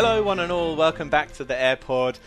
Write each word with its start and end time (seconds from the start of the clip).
Hello, 0.00 0.22
one 0.22 0.38
and 0.38 0.52
all. 0.52 0.76
Welcome 0.76 1.10
back 1.10 1.32
to 1.32 1.44
the 1.44 1.60
Heir 1.60 1.74
Pod. 1.74 2.20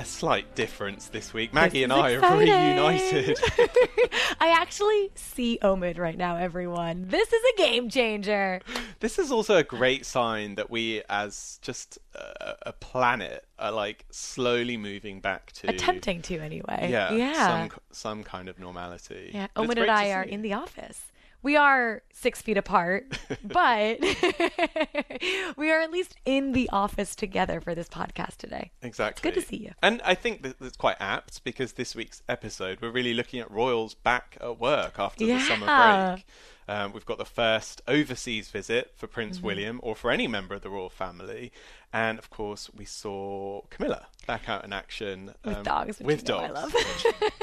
A 0.00 0.04
slight 0.04 0.56
difference 0.56 1.06
this 1.06 1.32
week. 1.32 1.54
Maggie 1.54 1.84
This 1.84 1.84
and 1.84 1.92
I 1.92 2.14
are 2.14 2.36
reunited. 2.36 3.38
I 4.40 4.48
actually 4.48 5.12
see 5.14 5.56
Omid 5.62 6.00
right 6.00 6.18
now, 6.18 6.34
everyone. 6.34 7.06
This 7.06 7.32
is 7.32 7.40
a 7.54 7.58
game 7.58 7.88
changer. 7.88 8.60
this 8.98 9.20
is 9.20 9.30
also 9.30 9.56
a 9.56 9.62
great 9.62 10.04
sign 10.04 10.56
that 10.56 10.68
we, 10.68 11.02
as 11.08 11.60
just 11.62 11.96
a, 12.16 12.54
a 12.62 12.72
planet, 12.72 13.46
are 13.56 13.70
like 13.70 14.04
slowly 14.10 14.76
moving 14.76 15.20
back 15.20 15.52
to 15.52 15.70
Attempting 15.70 16.22
to, 16.22 16.40
anyway. 16.40 16.88
Yeah, 16.90 17.12
Yeah. 17.12 17.68
some 17.70 17.80
some 17.92 18.24
kind 18.24 18.48
of 18.48 18.58
normality. 18.58 19.30
yeah. 19.32 19.46
But 19.54 19.68
Omid 19.68 19.80
and 19.80 19.90
I 19.92 20.10
are 20.10 20.24
in 20.24 20.42
the 20.42 20.54
office. 20.54 21.11
We 21.42 21.56
are 21.56 22.02
six 22.12 22.40
feet 22.40 22.56
apart, 22.56 23.18
but 23.44 23.98
we 25.56 25.70
are 25.70 25.80
at 25.80 25.90
least 25.90 26.16
in 26.24 26.52
the 26.52 26.68
office 26.70 27.16
together 27.16 27.60
for 27.60 27.74
this 27.74 27.88
podcast 27.88 28.36
today. 28.36 28.70
Exactly. 28.80 29.28
good 29.28 29.40
to 29.40 29.44
see 29.46 29.56
you. 29.56 29.72
And 29.82 30.00
I 30.04 30.14
think 30.14 30.42
that 30.42 30.60
that's 30.60 30.76
quite 30.76 30.96
apt 31.00 31.42
because 31.42 31.72
this 31.72 31.94
week's 31.96 32.22
episode, 32.28 32.80
we're 32.80 32.90
really 32.92 33.14
looking 33.14 33.40
at 33.40 33.50
royals 33.50 33.94
back 33.94 34.36
at 34.40 34.60
work 34.60 34.98
after 34.98 35.26
the 35.26 35.40
summer 35.40 35.66
break. 36.14 36.26
Um, 36.68 36.92
we've 36.92 37.04
got 37.04 37.18
the 37.18 37.24
first 37.24 37.82
overseas 37.88 38.48
visit 38.50 38.92
for 38.94 39.08
Prince 39.08 39.38
Mm-hmm. 39.38 39.46
William 39.46 39.80
or 39.82 39.96
for 39.96 40.12
any 40.12 40.28
member 40.28 40.54
of 40.54 40.62
the 40.62 40.70
royal 40.70 40.90
family. 40.90 41.50
And 41.92 42.18
of 42.20 42.30
course, 42.30 42.70
we 42.72 42.84
saw 42.84 43.62
Camilla 43.68 44.06
back 44.28 44.48
out 44.48 44.64
in 44.64 44.72
action. 44.72 45.34
With 45.44 45.56
um, 45.56 45.62
dogs, 45.64 45.98
which 45.98 46.06
With 46.06 46.28
know 46.28 46.38
I 46.38 46.50
love. 46.50 46.74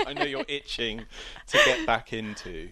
I 0.07 0.13
know 0.13 0.23
you're 0.23 0.45
itching 0.47 1.05
to 1.47 1.57
get 1.65 1.85
back 1.85 2.13
into. 2.13 2.69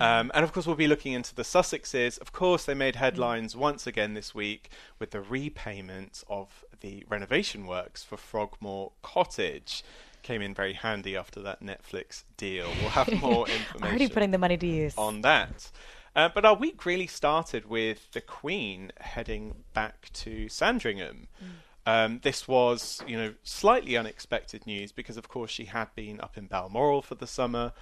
Um, 0.00 0.30
and 0.34 0.44
of 0.44 0.52
course, 0.52 0.66
we'll 0.66 0.76
be 0.76 0.88
looking 0.88 1.12
into 1.12 1.34
the 1.34 1.42
Sussexes. 1.42 2.18
Of 2.20 2.32
course, 2.32 2.64
they 2.64 2.74
made 2.74 2.96
headlines 2.96 3.56
once 3.56 3.86
again 3.86 4.14
this 4.14 4.34
week 4.34 4.70
with 4.98 5.10
the 5.10 5.20
repayment 5.20 6.24
of 6.28 6.64
the 6.80 7.04
renovation 7.08 7.66
works 7.66 8.02
for 8.02 8.16
Frogmore 8.16 8.92
Cottage. 9.02 9.84
Came 10.22 10.40
in 10.40 10.54
very 10.54 10.72
handy 10.74 11.16
after 11.16 11.40
that 11.42 11.62
Netflix 11.62 12.24
deal. 12.36 12.68
We'll 12.80 12.90
have 12.90 13.12
more 13.20 13.48
information 13.48 13.82
Already 13.88 14.08
putting 14.08 14.30
the 14.30 14.38
money 14.38 14.56
to 14.56 14.66
use. 14.66 14.94
on 14.96 15.20
that. 15.22 15.70
Uh, 16.14 16.28
but 16.34 16.44
our 16.44 16.54
week 16.54 16.84
really 16.84 17.06
started 17.06 17.68
with 17.68 18.10
the 18.12 18.20
Queen 18.20 18.92
heading 19.00 19.64
back 19.72 20.10
to 20.12 20.48
Sandringham. 20.48 21.28
Um, 21.86 22.20
this 22.22 22.46
was, 22.46 23.02
you 23.06 23.16
know, 23.16 23.34
slightly 23.42 23.96
unexpected 23.96 24.66
news 24.66 24.92
because, 24.92 25.16
of 25.16 25.28
course, 25.28 25.50
she 25.50 25.64
had 25.64 25.88
been 25.94 26.20
up 26.20 26.36
in 26.36 26.46
Balmoral 26.46 27.02
for 27.02 27.14
the 27.14 27.26
summer, 27.26 27.72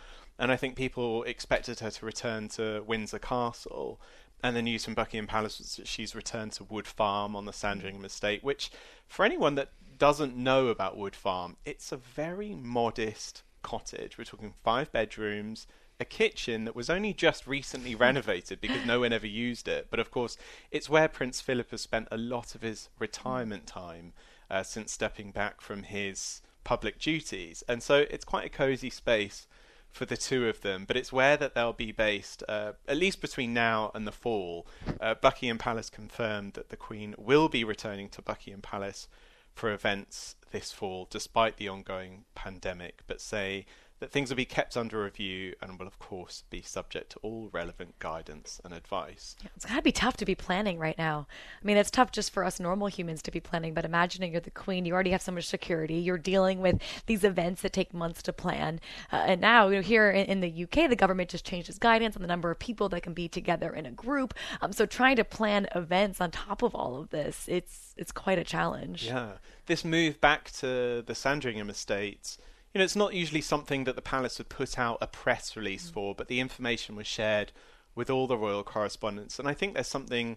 and 0.40 0.50
I 0.50 0.56
think 0.56 0.74
people 0.74 1.22
expected 1.24 1.80
her 1.80 1.90
to 1.90 2.06
return 2.06 2.48
to 2.48 2.82
Windsor 2.86 3.18
Castle. 3.18 4.00
And 4.42 4.56
the 4.56 4.62
news 4.62 4.86
from 4.86 4.94
Buckingham 4.94 5.26
Palace 5.26 5.58
was 5.58 5.76
that 5.76 5.86
she's 5.86 6.14
returned 6.14 6.52
to 6.52 6.64
Wood 6.64 6.86
Farm 6.86 7.36
on 7.36 7.44
the 7.44 7.52
Sandringham 7.52 8.02
mm. 8.02 8.06
estate, 8.06 8.42
which, 8.42 8.70
for 9.06 9.26
anyone 9.26 9.54
that 9.56 9.68
doesn't 9.98 10.34
know 10.34 10.68
about 10.68 10.96
Wood 10.96 11.14
Farm, 11.14 11.58
it's 11.66 11.92
a 11.92 11.98
very 11.98 12.54
modest 12.54 13.42
cottage. 13.62 14.16
We're 14.16 14.24
talking 14.24 14.54
five 14.64 14.90
bedrooms, 14.90 15.66
a 16.00 16.06
kitchen 16.06 16.64
that 16.64 16.74
was 16.74 16.88
only 16.88 17.12
just 17.12 17.46
recently 17.46 17.94
mm. 17.94 18.00
renovated 18.00 18.62
because 18.62 18.86
no 18.86 19.00
one 19.00 19.12
ever 19.12 19.26
used 19.26 19.68
it. 19.68 19.88
But 19.90 20.00
of 20.00 20.10
course, 20.10 20.38
it's 20.70 20.88
where 20.88 21.06
Prince 21.06 21.42
Philip 21.42 21.70
has 21.70 21.82
spent 21.82 22.08
a 22.10 22.16
lot 22.16 22.54
of 22.54 22.62
his 22.62 22.88
mm. 22.96 23.00
retirement 23.00 23.66
time 23.66 24.14
uh, 24.50 24.62
since 24.62 24.90
stepping 24.90 25.32
back 25.32 25.60
from 25.60 25.82
his 25.82 26.40
public 26.64 26.98
duties. 26.98 27.62
And 27.68 27.82
so 27.82 28.06
it's 28.08 28.24
quite 28.24 28.46
a 28.46 28.48
cozy 28.48 28.88
space 28.88 29.46
for 29.92 30.04
the 30.04 30.16
two 30.16 30.48
of 30.48 30.60
them, 30.60 30.84
but 30.86 30.96
it's 30.96 31.12
where 31.12 31.36
that 31.36 31.54
they'll 31.54 31.72
be 31.72 31.92
based, 31.92 32.42
uh, 32.48 32.72
at 32.86 32.96
least 32.96 33.20
between 33.20 33.52
now 33.52 33.90
and 33.94 34.06
the 34.06 34.12
fall. 34.12 34.66
Uh, 35.00 35.14
Buckingham 35.14 35.58
Palace 35.58 35.90
confirmed 35.90 36.54
that 36.54 36.68
the 36.68 36.76
Queen 36.76 37.14
will 37.18 37.48
be 37.48 37.64
returning 37.64 38.08
to 38.10 38.22
Buckingham 38.22 38.62
Palace 38.62 39.08
for 39.54 39.72
events 39.72 40.36
this 40.52 40.72
fall, 40.72 41.06
despite 41.10 41.56
the 41.56 41.68
ongoing 41.68 42.24
pandemic, 42.34 43.02
but 43.06 43.20
say 43.20 43.66
that 44.00 44.10
things 44.10 44.30
will 44.30 44.36
be 44.36 44.46
kept 44.46 44.76
under 44.76 45.04
review 45.04 45.54
and 45.60 45.78
will, 45.78 45.86
of 45.86 45.98
course, 45.98 46.42
be 46.48 46.62
subject 46.62 47.12
to 47.12 47.18
all 47.18 47.50
relevant 47.52 47.98
guidance 47.98 48.60
and 48.64 48.72
advice. 48.72 49.36
It's 49.54 49.66
gotta 49.66 49.82
be 49.82 49.92
tough 49.92 50.16
to 50.18 50.24
be 50.24 50.34
planning 50.34 50.78
right 50.78 50.96
now. 50.96 51.26
I 51.62 51.66
mean, 51.66 51.76
it's 51.76 51.90
tough 51.90 52.10
just 52.10 52.32
for 52.32 52.42
us 52.42 52.58
normal 52.58 52.88
humans 52.88 53.20
to 53.22 53.30
be 53.30 53.40
planning, 53.40 53.74
but 53.74 53.84
imagining 53.84 54.32
you're 54.32 54.40
the 54.40 54.50
queen, 54.50 54.86
you 54.86 54.94
already 54.94 55.10
have 55.10 55.20
so 55.20 55.32
much 55.32 55.46
security. 55.46 55.96
You're 55.96 56.18
dealing 56.18 56.60
with 56.60 56.80
these 57.06 57.24
events 57.24 57.60
that 57.62 57.74
take 57.74 57.92
months 57.92 58.22
to 58.22 58.32
plan, 58.32 58.80
uh, 59.12 59.16
and 59.16 59.40
now 59.40 59.68
you 59.68 59.76
know 59.76 59.82
here 59.82 60.10
in, 60.10 60.26
in 60.26 60.40
the 60.40 60.64
UK, 60.64 60.88
the 60.88 60.96
government 60.96 61.28
just 61.28 61.44
changed 61.44 61.68
its 61.68 61.78
guidance 61.78 62.16
on 62.16 62.22
the 62.22 62.28
number 62.28 62.50
of 62.50 62.58
people 62.58 62.88
that 62.88 63.02
can 63.02 63.12
be 63.12 63.28
together 63.28 63.70
in 63.70 63.84
a 63.84 63.90
group. 63.90 64.32
Um, 64.62 64.72
so 64.72 64.86
trying 64.86 65.16
to 65.16 65.24
plan 65.24 65.68
events 65.74 66.20
on 66.20 66.30
top 66.30 66.62
of 66.62 66.74
all 66.74 66.98
of 67.00 67.10
this, 67.10 67.44
it's 67.48 67.94
it's 67.98 68.12
quite 68.12 68.38
a 68.38 68.44
challenge. 68.44 69.04
Yeah, 69.04 69.32
this 69.66 69.84
move 69.84 70.20
back 70.22 70.50
to 70.52 71.02
the 71.06 71.14
Sandringham 71.14 71.68
estates, 71.68 72.38
you 72.72 72.78
know, 72.78 72.84
it's 72.84 72.96
not 72.96 73.14
usually 73.14 73.40
something 73.40 73.84
that 73.84 73.96
the 73.96 74.02
palace 74.02 74.38
would 74.38 74.48
put 74.48 74.78
out 74.78 74.98
a 75.00 75.06
press 75.06 75.56
release 75.56 75.90
mm. 75.90 75.92
for, 75.92 76.14
but 76.14 76.28
the 76.28 76.40
information 76.40 76.96
was 76.96 77.06
shared 77.06 77.52
with 77.94 78.08
all 78.08 78.26
the 78.26 78.36
royal 78.36 78.62
correspondents, 78.62 79.38
and 79.38 79.48
I 79.48 79.54
think 79.54 79.74
there's 79.74 79.88
something 79.88 80.36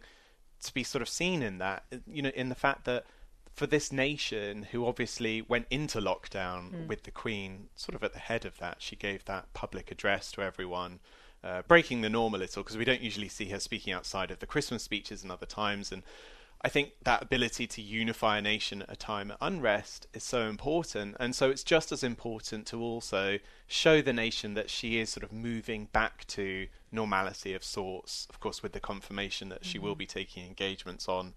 to 0.64 0.74
be 0.74 0.84
sort 0.84 1.02
of 1.02 1.10
seen 1.10 1.44
in 1.44 1.60
that, 1.60 1.84
uh, 1.92 1.98
you 2.08 2.22
know, 2.22 2.32
in 2.36 2.50
the 2.50 2.56
fact 2.56 2.86
that 2.86 3.06
for 3.54 3.68
this 3.68 3.92
nation, 3.92 4.64
who 4.72 4.86
obviously 4.86 5.44
went 5.44 5.68
into 5.70 6.00
lockdown 6.00 6.72
mm. 6.72 6.88
with 6.88 7.04
the 7.04 7.12
Queen 7.12 7.68
sort 7.76 7.96
of 7.96 8.04
at 8.04 8.14
the 8.14 8.20
head 8.20 8.46
of 8.46 8.58
that, 8.58 8.82
she 8.82 8.96
gave 8.96 9.24
that 9.26 9.54
public 9.54 9.92
address 9.92 10.32
to 10.32 10.42
everyone. 10.42 11.00
Uh, 11.44 11.62
breaking 11.68 12.00
the 12.00 12.10
norm 12.10 12.34
a 12.34 12.38
little 12.38 12.64
because 12.64 12.78
we 12.78 12.86
don't 12.86 13.02
usually 13.02 13.28
see 13.28 13.50
her 13.50 13.60
speaking 13.60 13.92
outside 13.92 14.32
of 14.32 14.40
the 14.40 14.46
Christmas 14.46 14.82
speeches 14.82 15.24
and 15.24 15.32
other 15.32 15.46
times, 15.46 15.92
and 15.92 16.02
I 16.66 16.70
think 16.70 16.94
that 17.04 17.22
ability 17.22 17.68
to 17.68 17.82
unify 17.82 18.38
a 18.38 18.42
nation 18.42 18.84
at 18.84 18.92
a 18.92 18.96
time 18.96 19.32
of 19.32 19.38
unrest 19.42 20.08
is 20.14 20.24
so 20.24 20.44
important. 20.44 21.18
And 21.20 21.36
so 21.36 21.50
it's 21.50 21.64
just 21.64 21.92
as 21.92 22.04
important 22.04 22.66
to 22.68 22.82
also 22.82 23.40
show 23.68 24.02
the 24.02 24.14
nation 24.14 24.54
that 24.54 24.70
she 24.70 24.98
is 24.98 25.10
sort 25.10 25.26
of 25.26 25.34
moving 25.34 25.90
back 25.92 26.26
to 26.28 26.68
normality 26.90 27.54
of 27.54 27.66
sorts, 27.66 28.28
of 28.30 28.40
course, 28.40 28.64
with 28.64 28.72
the 28.72 28.80
confirmation 28.80 29.50
that 29.50 29.66
she 29.66 29.78
will 29.78 29.96
be 29.96 30.06
taking 30.06 30.46
engagements 30.46 31.10
on 31.10 31.34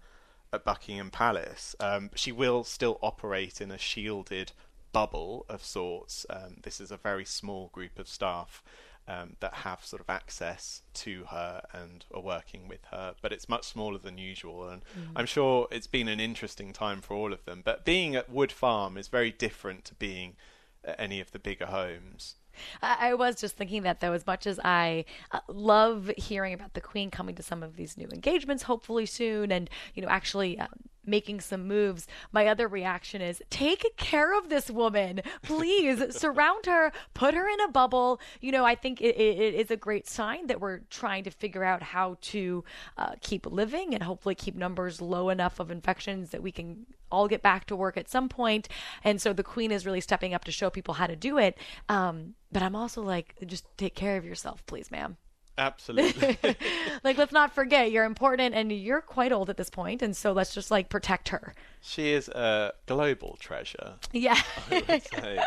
at 0.53 0.63
Buckingham 0.63 1.11
Palace. 1.11 1.75
Um, 1.81 2.09
she 2.15 2.31
will 2.31 2.63
still 2.63 2.97
operate 3.01 3.59
in 3.59 3.69
a 3.69 3.77
shielded 3.77 4.53
bubble 4.93 5.45
of 5.49 5.61
sorts. 5.61 6.25
Um, 6.29 6.57
this 6.63 6.79
is 6.79 6.89
a 6.89 6.97
very 6.97 7.25
small 7.25 7.69
group 7.73 7.99
of 7.99 8.07
staff 8.07 8.63
um, 9.07 9.35
that 9.39 9.53
have 9.53 9.85
sort 9.85 10.01
of 10.01 10.09
access 10.09 10.81
to 10.93 11.25
her 11.29 11.61
and 11.73 12.05
are 12.13 12.21
working 12.21 12.67
with 12.67 12.85
her, 12.91 13.15
but 13.21 13.31
it's 13.31 13.47
much 13.47 13.65
smaller 13.65 13.97
than 13.97 14.17
usual. 14.17 14.67
And 14.67 14.83
I'm 15.15 15.25
sure 15.25 15.67
it's 15.71 15.87
been 15.87 16.07
an 16.07 16.19
interesting 16.19 16.73
time 16.73 17.01
for 17.01 17.15
all 17.15 17.31
of 17.31 17.45
them. 17.45 17.61
But 17.63 17.85
being 17.85 18.15
at 18.15 18.29
Wood 18.29 18.51
Farm 18.51 18.97
is 18.97 19.07
very 19.07 19.31
different 19.31 19.85
to 19.85 19.95
being 19.95 20.35
at 20.83 20.99
any 20.99 21.19
of 21.19 21.31
the 21.31 21.39
bigger 21.39 21.67
homes. 21.67 22.35
I, 22.81 23.13
was 23.13 23.35
just 23.35 23.55
thinking 23.55 23.83
that 23.83 23.99
though, 23.99 24.13
as 24.13 24.25
much 24.25 24.47
as 24.47 24.59
I 24.63 25.05
uh, 25.31 25.39
love 25.47 26.11
hearing 26.17 26.53
about 26.53 26.73
the 26.73 26.81
Queen 26.81 27.11
coming 27.11 27.35
to 27.35 27.43
some 27.43 27.61
of 27.63 27.75
these 27.75 27.97
new 27.97 28.07
engagements, 28.11 28.63
hopefully 28.63 29.05
soon, 29.05 29.51
and 29.51 29.69
you 29.93 30.01
know 30.01 30.09
actually. 30.09 30.59
Um, 30.59 30.69
making 31.07 31.41
some 31.41 31.67
moves. 31.67 32.07
My 32.31 32.47
other 32.47 32.67
reaction 32.67 33.21
is 33.21 33.41
take 33.49 33.85
care 33.97 34.37
of 34.37 34.49
this 34.49 34.69
woman. 34.69 35.21
Please 35.41 36.15
surround 36.15 36.65
her. 36.65 36.91
Put 37.13 37.33
her 37.33 37.47
in 37.47 37.61
a 37.61 37.69
bubble. 37.69 38.19
You 38.41 38.51
know 38.51 38.65
i 38.65 38.75
think 38.75 39.01
it, 39.01 39.15
it, 39.15 39.39
it 39.39 39.53
is 39.55 39.71
a 39.71 39.77
great 39.77 40.07
sign 40.07 40.47
that 40.47 40.59
we're 40.59 40.79
trying 40.89 41.23
to 41.23 41.31
figure 41.31 41.63
out 41.63 41.81
how 41.81 42.17
to 42.21 42.63
uh, 42.97 43.13
keep 43.21 43.45
living 43.45 43.93
and 43.93 44.03
hopefully 44.03 44.35
keep 44.35 44.55
numbers 44.55 45.01
low 45.01 45.29
enough 45.29 45.59
of 45.59 45.71
infections 45.71 46.31
that 46.31 46.43
we 46.43 46.51
can 46.51 46.85
all 47.09 47.27
get 47.27 47.41
back 47.41 47.65
to 47.65 47.75
work 47.75 47.95
at 47.97 48.09
some 48.09 48.27
point. 48.27 48.37
point 48.37 48.69
and 49.03 49.21
so 49.21 49.33
the 49.33 49.43
queen 49.43 49.71
is 49.71 49.85
really 49.85 50.01
stepping 50.01 50.33
up 50.33 50.43
to 50.43 50.51
show 50.51 50.69
people 50.69 50.95
how 50.95 51.07
to 51.07 51.15
do 51.15 51.37
it. 51.37 51.57
Um, 51.89 52.35
but 52.51 52.61
i'm 52.61 52.75
also 52.75 53.01
like 53.01 53.35
just 53.45 53.65
take 53.77 53.95
care 53.95 54.17
of 54.17 54.25
yourself 54.25 54.65
please 54.65 54.91
ma'am 54.91 55.17
Absolutely. 55.57 56.37
like 57.03 57.17
let's 57.17 57.31
not 57.31 57.53
forget 57.53 57.91
you're 57.91 58.05
important 58.05 58.53
and 58.53 58.71
you're 58.71 59.01
quite 59.01 59.31
old 59.31 59.49
at 59.49 59.57
this 59.57 59.69
point 59.69 60.01
and 60.01 60.15
so 60.15 60.31
let's 60.31 60.53
just 60.53 60.69
like 60.69 60.89
protect 60.89 61.29
her 61.29 61.53
she 61.81 62.09
is 62.09 62.27
a 62.29 62.73
global 62.85 63.37
treasure. 63.39 63.95
yeah 64.13 64.39
I 64.71 64.83
would 64.87 65.03
say. 65.07 65.39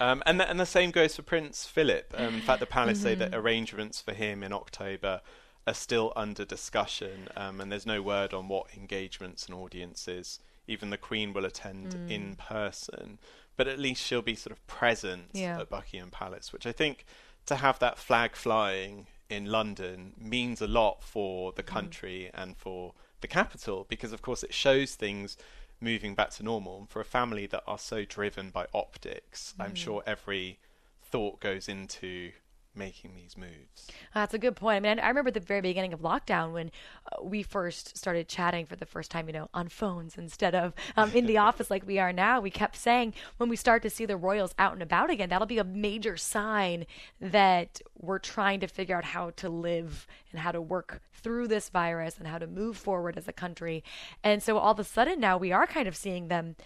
Um, 0.00 0.22
and, 0.26 0.38
the, 0.38 0.48
and 0.48 0.60
the 0.60 0.66
same 0.66 0.92
goes 0.92 1.16
for 1.16 1.22
Prince 1.22 1.66
Philip. 1.66 2.14
Um, 2.16 2.34
in 2.34 2.40
fact, 2.40 2.60
the 2.60 2.66
palace 2.66 3.00
say 3.02 3.16
that 3.16 3.34
arrangements 3.34 4.00
for 4.00 4.12
him 4.14 4.44
in 4.44 4.52
October 4.52 5.22
are 5.66 5.74
still 5.74 6.12
under 6.14 6.44
discussion, 6.44 7.28
um, 7.36 7.60
and 7.60 7.72
there's 7.72 7.84
no 7.84 8.00
word 8.00 8.32
on 8.32 8.46
what 8.46 8.68
engagements 8.76 9.46
and 9.46 9.54
audiences 9.56 10.38
even 10.68 10.90
the 10.90 10.98
Queen 10.98 11.32
will 11.32 11.44
attend 11.44 11.96
in 12.08 12.36
person. 12.36 13.18
But 13.56 13.66
at 13.66 13.78
least 13.78 14.04
she'll 14.04 14.22
be 14.22 14.36
sort 14.36 14.52
of 14.52 14.64
present 14.68 15.30
Yeah. 15.32 15.58
at 15.60 15.68
Buckingham 15.70 16.10
Palace, 16.10 16.52
which 16.52 16.66
I 16.66 16.72
think 16.72 17.04
to 17.46 17.56
have 17.56 17.78
that 17.80 17.98
flag 17.98 18.36
flying 18.36 19.06
in 19.28 19.46
London 19.46 20.12
means 20.18 20.60
a 20.60 20.66
lot 20.66 21.02
for 21.02 21.52
the 21.52 21.62
mm. 21.62 21.66
country 21.66 22.30
and 22.34 22.56
for 22.56 22.94
the 23.20 23.28
capital 23.28 23.86
because, 23.88 24.12
of 24.12 24.22
course, 24.22 24.42
it 24.42 24.54
shows 24.54 24.94
things 24.94 25.36
moving 25.80 26.14
back 26.14 26.30
to 26.30 26.42
normal. 26.42 26.78
And 26.78 26.88
for 26.88 27.00
a 27.00 27.04
family 27.04 27.46
that 27.46 27.62
are 27.66 27.78
so 27.78 28.04
driven 28.04 28.50
by 28.50 28.66
optics, 28.74 29.54
I'm 29.58 29.72
mm. 29.72 29.76
sure 29.76 30.02
every 30.06 30.58
thought 31.02 31.40
goes 31.40 31.68
into 31.68 32.32
making 32.78 33.14
these 33.14 33.36
moves. 33.36 33.88
That's 34.14 34.32
a 34.32 34.38
good 34.38 34.56
point. 34.56 34.76
I 34.76 34.80
mean, 34.80 35.00
I 35.00 35.08
remember 35.08 35.30
the 35.30 35.40
very 35.40 35.60
beginning 35.60 35.92
of 35.92 36.00
lockdown 36.00 36.52
when 36.52 36.70
uh, 37.12 37.22
we 37.22 37.42
first 37.42 37.96
started 37.96 38.28
chatting 38.28 38.64
for 38.64 38.76
the 38.76 38.86
first 38.86 39.10
time, 39.10 39.26
you 39.26 39.32
know, 39.32 39.48
on 39.52 39.68
phones 39.68 40.16
instead 40.16 40.54
of 40.54 40.72
um, 40.96 41.10
in 41.12 41.26
the 41.26 41.36
office 41.48 41.70
like 41.70 41.86
we 41.86 41.98
are 41.98 42.12
now. 42.12 42.40
We 42.40 42.50
kept 42.50 42.76
saying 42.76 43.14
when 43.36 43.48
we 43.48 43.56
start 43.56 43.82
to 43.82 43.90
see 43.90 44.06
the 44.06 44.16
Royals 44.16 44.54
out 44.58 44.72
and 44.72 44.82
about 44.82 45.10
again, 45.10 45.28
that'll 45.28 45.46
be 45.46 45.58
a 45.58 45.64
major 45.64 46.16
sign 46.16 46.86
that 47.20 47.82
we're 47.98 48.18
trying 48.18 48.60
to 48.60 48.68
figure 48.68 48.96
out 48.96 49.04
how 49.04 49.30
to 49.30 49.48
live 49.48 50.06
and 50.30 50.40
how 50.40 50.52
to 50.52 50.60
work 50.60 51.02
through 51.12 51.48
this 51.48 51.68
virus 51.68 52.16
and 52.18 52.28
how 52.28 52.38
to 52.38 52.46
move 52.46 52.76
forward 52.76 53.18
as 53.18 53.26
a 53.26 53.32
country. 53.32 53.82
And 54.22 54.42
so 54.42 54.58
all 54.58 54.72
of 54.72 54.78
a 54.78 54.84
sudden 54.84 55.18
now 55.20 55.36
we 55.36 55.52
are 55.52 55.66
kind 55.66 55.88
of 55.88 55.96
seeing 55.96 56.28
them 56.28 56.56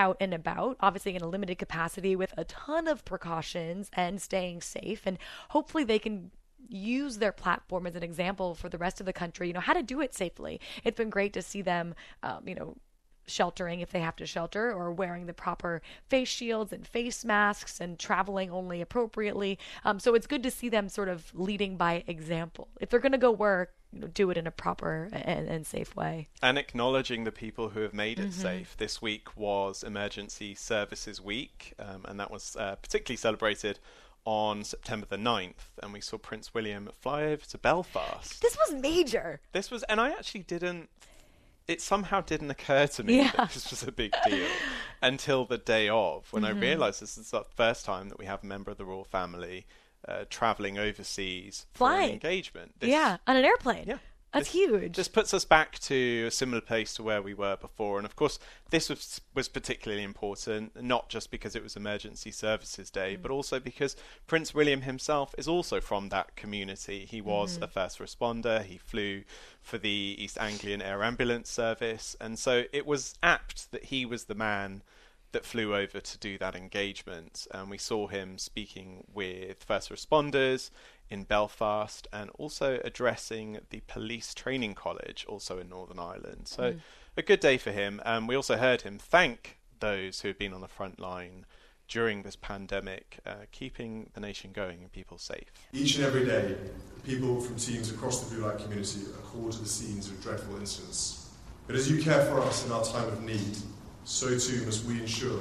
out 0.00 0.16
and 0.18 0.32
about, 0.32 0.76
obviously 0.80 1.14
in 1.14 1.22
a 1.22 1.28
limited 1.28 1.58
capacity 1.58 2.16
with 2.16 2.32
a 2.38 2.44
ton 2.44 2.88
of 2.88 3.04
precautions 3.04 3.90
and 3.92 4.20
staying 4.20 4.62
safe. 4.62 5.02
And 5.04 5.18
hopefully 5.50 5.84
they 5.84 5.98
can 5.98 6.30
use 6.68 7.18
their 7.18 7.32
platform 7.32 7.86
as 7.86 7.96
an 7.96 8.02
example 8.02 8.54
for 8.54 8.70
the 8.70 8.78
rest 8.78 9.00
of 9.00 9.06
the 9.06 9.12
country, 9.12 9.48
you 9.48 9.52
know, 9.52 9.60
how 9.60 9.74
to 9.74 9.82
do 9.82 10.00
it 10.00 10.14
safely. 10.14 10.58
It's 10.84 10.96
been 10.96 11.10
great 11.10 11.34
to 11.34 11.42
see 11.42 11.62
them, 11.62 11.94
um, 12.22 12.48
you 12.48 12.54
know, 12.54 12.76
sheltering 13.30 13.80
if 13.80 13.90
they 13.90 14.00
have 14.00 14.16
to 14.16 14.26
shelter 14.26 14.72
or 14.72 14.92
wearing 14.92 15.26
the 15.26 15.32
proper 15.32 15.82
face 16.08 16.28
shields 16.28 16.72
and 16.72 16.86
face 16.86 17.24
masks 17.24 17.80
and 17.80 17.98
traveling 17.98 18.50
only 18.50 18.80
appropriately. 18.80 19.58
Um, 19.84 20.00
so 20.00 20.14
it's 20.14 20.26
good 20.26 20.42
to 20.42 20.50
see 20.50 20.68
them 20.68 20.88
sort 20.88 21.08
of 21.08 21.32
leading 21.34 21.76
by 21.76 22.04
example. 22.06 22.68
If 22.80 22.90
they're 22.90 23.00
going 23.00 23.12
to 23.12 23.18
go 23.18 23.30
work, 23.30 23.72
you 23.92 24.00
know, 24.00 24.06
do 24.06 24.30
it 24.30 24.36
in 24.36 24.46
a 24.46 24.50
proper 24.50 25.08
and, 25.12 25.48
and, 25.48 25.66
safe 25.66 25.96
way. 25.96 26.28
And 26.42 26.56
acknowledging 26.58 27.24
the 27.24 27.32
people 27.32 27.70
who 27.70 27.80
have 27.80 27.92
made 27.92 28.20
it 28.20 28.30
mm-hmm. 28.30 28.40
safe. 28.40 28.76
This 28.78 29.02
week 29.02 29.36
was 29.36 29.82
Emergency 29.82 30.54
Services 30.54 31.20
Week, 31.20 31.74
um, 31.78 32.04
and 32.04 32.20
that 32.20 32.30
was 32.30 32.56
uh, 32.56 32.76
particularly 32.76 33.16
celebrated 33.16 33.80
on 34.24 34.64
September 34.64 35.06
the 35.08 35.16
9th, 35.16 35.78
and 35.82 35.92
we 35.92 36.00
saw 36.00 36.18
Prince 36.18 36.52
William 36.54 36.90
fly 37.00 37.24
over 37.24 37.44
to 37.46 37.58
Belfast. 37.58 38.40
This 38.42 38.56
was 38.56 38.80
major. 38.80 39.40
This 39.52 39.70
was, 39.70 39.82
and 39.84 40.00
I 40.00 40.10
actually 40.10 40.42
didn't 40.42 40.90
it 41.70 41.80
somehow 41.80 42.20
didn't 42.20 42.50
occur 42.50 42.86
to 42.88 43.04
me 43.04 43.18
yeah. 43.18 43.30
that 43.36 43.52
this 43.52 43.70
was 43.70 43.84
a 43.84 43.92
big 43.92 44.12
deal 44.26 44.46
until 45.02 45.44
the 45.44 45.56
day 45.56 45.88
of 45.88 46.26
when 46.32 46.42
mm-hmm. 46.42 46.58
I 46.58 46.60
realised 46.60 47.00
this 47.00 47.16
is 47.16 47.30
the 47.30 47.44
first 47.54 47.84
time 47.84 48.08
that 48.08 48.18
we 48.18 48.26
have 48.26 48.42
a 48.42 48.46
member 48.46 48.72
of 48.72 48.76
the 48.76 48.84
royal 48.84 49.04
family 49.04 49.66
uh, 50.08 50.24
traveling 50.28 50.78
overseas 50.78 51.66
Flying. 51.74 51.98
for 51.98 52.04
an 52.04 52.10
engagement. 52.10 52.72
This, 52.80 52.90
yeah, 52.90 53.18
on 53.26 53.36
an 53.36 53.44
airplane. 53.44 53.84
Yeah. 53.86 53.98
That's 54.32 54.52
this, 54.52 54.54
huge. 54.54 54.96
This 54.96 55.08
puts 55.08 55.34
us 55.34 55.44
back 55.44 55.78
to 55.80 56.26
a 56.26 56.30
similar 56.30 56.60
place 56.60 56.94
to 56.94 57.02
where 57.02 57.20
we 57.20 57.34
were 57.34 57.56
before, 57.56 57.98
and 57.98 58.06
of 58.06 58.14
course, 58.14 58.38
this 58.70 58.88
was 58.88 59.20
was 59.34 59.48
particularly 59.48 60.04
important, 60.04 60.80
not 60.80 61.08
just 61.08 61.30
because 61.30 61.56
it 61.56 61.62
was 61.62 61.74
Emergency 61.74 62.30
Services 62.30 62.90
Day, 62.90 63.16
mm. 63.16 63.22
but 63.22 63.32
also 63.32 63.58
because 63.58 63.96
Prince 64.28 64.54
William 64.54 64.82
himself 64.82 65.34
is 65.36 65.48
also 65.48 65.80
from 65.80 66.10
that 66.10 66.36
community. 66.36 67.06
He 67.10 67.20
was 67.20 67.58
mm. 67.58 67.62
a 67.62 67.68
first 67.68 67.98
responder. 67.98 68.62
He 68.62 68.78
flew 68.78 69.24
for 69.62 69.78
the 69.78 70.14
East 70.18 70.38
Anglian 70.38 70.80
Air 70.80 71.02
Ambulance 71.02 71.50
Service, 71.50 72.14
and 72.20 72.38
so 72.38 72.64
it 72.72 72.86
was 72.86 73.14
apt 73.22 73.72
that 73.72 73.86
he 73.86 74.06
was 74.06 74.24
the 74.24 74.36
man 74.36 74.82
that 75.32 75.44
flew 75.44 75.74
over 75.74 76.00
to 76.00 76.18
do 76.18 76.38
that 76.38 76.54
engagement. 76.54 77.46
And 77.52 77.70
we 77.70 77.78
saw 77.78 78.06
him 78.08 78.38
speaking 78.38 79.04
with 79.12 79.62
first 79.62 79.90
responders 79.90 80.70
in 81.10 81.24
Belfast 81.24 82.06
and 82.12 82.30
also 82.38 82.80
addressing 82.84 83.58
the 83.70 83.80
police 83.88 84.32
training 84.32 84.74
college, 84.74 85.26
also 85.28 85.58
in 85.58 85.68
Northern 85.68 85.98
Ireland. 85.98 86.46
So, 86.46 86.74
mm. 86.74 86.80
a 87.16 87.22
good 87.22 87.40
day 87.40 87.58
for 87.58 87.72
him. 87.72 88.00
And 88.04 88.18
um, 88.18 88.26
we 88.26 88.36
also 88.36 88.56
heard 88.56 88.82
him 88.82 88.98
thank 88.98 89.58
those 89.80 90.20
who 90.20 90.28
have 90.28 90.38
been 90.38 90.52
on 90.52 90.60
the 90.60 90.68
front 90.68 91.00
line 91.00 91.46
during 91.88 92.22
this 92.22 92.36
pandemic, 92.36 93.18
uh, 93.26 93.46
keeping 93.50 94.10
the 94.14 94.20
nation 94.20 94.52
going 94.52 94.80
and 94.80 94.92
people 94.92 95.18
safe. 95.18 95.50
Each 95.72 95.96
and 95.96 96.04
every 96.04 96.24
day, 96.24 96.54
people 97.04 97.40
from 97.40 97.56
teams 97.56 97.90
across 97.90 98.20
the 98.20 98.34
Blue 98.34 98.46
Light 98.46 98.58
community 98.58 99.00
are 99.12 99.22
called 99.22 99.52
to 99.52 99.58
the 99.58 99.68
scenes 99.68 100.06
of 100.06 100.22
dreadful 100.22 100.56
incidents. 100.56 101.30
But 101.66 101.74
as 101.74 101.90
you 101.90 102.02
care 102.02 102.24
for 102.26 102.40
us 102.40 102.64
in 102.64 102.72
our 102.72 102.84
time 102.84 103.08
of 103.08 103.22
need, 103.22 103.56
so 104.04 104.38
too 104.38 104.64
must 104.64 104.84
we 104.84 105.00
ensure 105.00 105.40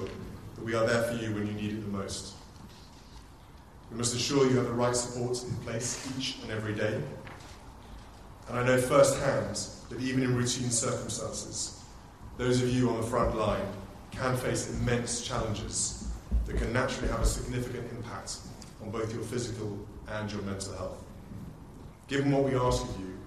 that 0.56 0.64
we 0.64 0.74
are 0.74 0.86
there 0.86 1.04
for 1.04 1.14
you 1.14 1.34
when 1.34 1.46
you 1.46 1.54
need 1.54 1.72
it 1.72 1.82
the 1.82 1.98
most. 1.98 2.34
We 3.92 3.98
must 3.98 4.14
ensure 4.14 4.50
you 4.50 4.58
have 4.58 4.68
the 4.68 4.74
right 4.74 4.96
support 4.96 5.44
in 5.44 5.56
place 5.58 6.08
each 6.18 6.38
and 6.44 6.52
every 6.52 6.76
day. 6.76 7.02
And 8.48 8.60
I 8.60 8.66
know 8.66 8.80
firsthand 8.80 9.60
that 9.90 10.00
even 10.00 10.24
in 10.24 10.36
routine 10.36 10.70
circumstances, 10.70 11.84
those 12.38 12.62
of 12.62 12.70
you 12.70 12.90
on 12.90 12.98
the 12.98 13.08
front 13.08 13.36
line 13.36 13.66
can 14.12 14.36
face 14.38 14.70
immense 14.70 15.26
challenges 15.26 16.08
that 16.46 16.58
can 16.58 16.72
naturally 16.74 17.10
have 17.10 17.22
a 17.22 17.26
significant 17.26 17.92
impact 17.92 18.38
on 18.82 18.92
both 18.92 19.14
your 19.14 19.24
physical 19.24 19.78
and 20.08 20.32
your 20.32 20.42
mental 20.44 20.74
health. 20.74 21.04
Given 22.08 22.32
what 22.32 22.44
we 22.44 22.56
ask 22.56 22.84
of 22.84 23.00
you, 23.00 23.18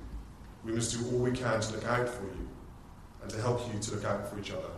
we 0.64 0.72
must 0.72 0.98
do 0.98 1.04
all 1.06 1.18
we 1.18 1.32
can 1.32 1.60
to 1.60 1.72
look 1.72 1.84
out 1.84 2.08
for 2.08 2.24
you 2.24 2.48
and 3.22 3.30
to 3.30 3.40
help 3.40 3.72
you 3.72 3.78
to 3.78 3.94
look 3.94 4.04
out 4.04 4.28
for 4.28 4.38
each 4.38 4.50
other. 4.50 4.70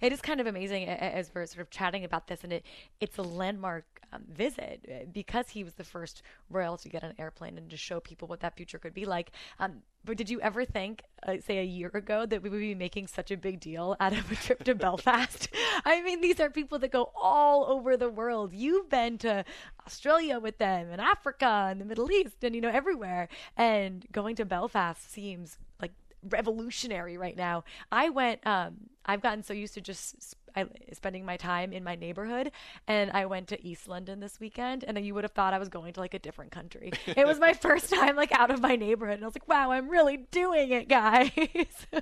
It 0.00 0.12
is 0.12 0.20
kind 0.20 0.40
of 0.40 0.46
amazing 0.46 0.86
as 0.86 1.30
we're 1.34 1.46
sort 1.46 1.60
of 1.60 1.70
chatting 1.70 2.04
about 2.04 2.26
this, 2.26 2.42
and 2.42 2.52
it 2.52 2.64
it's 3.00 3.18
a 3.18 3.22
landmark 3.22 3.97
um, 4.12 4.22
visit 4.32 4.84
uh, 4.90 5.04
because 5.12 5.50
he 5.50 5.64
was 5.64 5.74
the 5.74 5.84
first 5.84 6.22
royal 6.50 6.76
to 6.78 6.88
get 6.88 7.02
an 7.02 7.14
airplane 7.18 7.58
and 7.58 7.70
to 7.70 7.76
show 7.76 8.00
people 8.00 8.28
what 8.28 8.40
that 8.40 8.56
future 8.56 8.78
could 8.78 8.94
be 8.94 9.04
like. 9.04 9.32
Um, 9.58 9.82
but 10.04 10.16
did 10.16 10.30
you 10.30 10.40
ever 10.40 10.64
think, 10.64 11.02
uh, 11.26 11.34
say, 11.44 11.58
a 11.58 11.64
year 11.64 11.90
ago, 11.92 12.24
that 12.24 12.42
we 12.42 12.48
would 12.48 12.60
be 12.60 12.74
making 12.74 13.08
such 13.08 13.30
a 13.30 13.36
big 13.36 13.60
deal 13.60 13.96
out 14.00 14.12
of 14.12 14.30
a 14.30 14.36
trip 14.36 14.64
to 14.64 14.74
Belfast? 14.74 15.48
I 15.84 16.02
mean, 16.02 16.20
these 16.20 16.40
are 16.40 16.48
people 16.48 16.78
that 16.78 16.92
go 16.92 17.10
all 17.14 17.66
over 17.66 17.96
the 17.96 18.08
world. 18.08 18.52
You've 18.52 18.88
been 18.88 19.18
to 19.18 19.44
Australia 19.86 20.38
with 20.38 20.58
them, 20.58 20.88
and 20.90 21.00
Africa, 21.00 21.66
and 21.70 21.80
the 21.80 21.84
Middle 21.84 22.10
East, 22.10 22.42
and 22.42 22.54
you 22.54 22.60
know 22.60 22.70
everywhere. 22.70 23.28
And 23.56 24.06
going 24.12 24.36
to 24.36 24.44
Belfast 24.44 25.12
seems 25.12 25.58
like 25.80 25.92
revolutionary 26.30 27.18
right 27.18 27.36
now. 27.36 27.64
I 27.92 28.08
went. 28.08 28.46
Um, 28.46 28.76
I've 29.04 29.20
gotten 29.20 29.42
so 29.42 29.52
used 29.52 29.74
to 29.74 29.80
just 29.80 30.36
I, 30.58 30.66
spending 30.92 31.24
my 31.24 31.36
time 31.36 31.72
in 31.72 31.84
my 31.84 31.94
neighborhood, 31.94 32.50
and 32.86 33.10
I 33.10 33.26
went 33.26 33.48
to 33.48 33.66
East 33.66 33.88
London 33.88 34.20
this 34.20 34.40
weekend, 34.40 34.84
and 34.84 34.98
you 35.04 35.14
would 35.14 35.24
have 35.24 35.32
thought 35.32 35.54
I 35.54 35.58
was 35.58 35.68
going 35.68 35.92
to 35.94 36.00
like 36.00 36.14
a 36.14 36.18
different 36.18 36.50
country. 36.50 36.92
it 37.06 37.26
was 37.26 37.38
my 37.38 37.52
first 37.68 37.92
time 37.92 38.16
like 38.16 38.32
out 38.32 38.50
of 38.50 38.60
my 38.60 38.76
neighborhood, 38.76 39.16
and 39.16 39.24
I 39.24 39.26
was 39.26 39.34
like, 39.34 39.48
"Wow, 39.48 39.70
I'm 39.70 39.88
really 39.88 40.16
doing 40.16 40.70
it, 40.70 40.88
guys." 40.88 41.30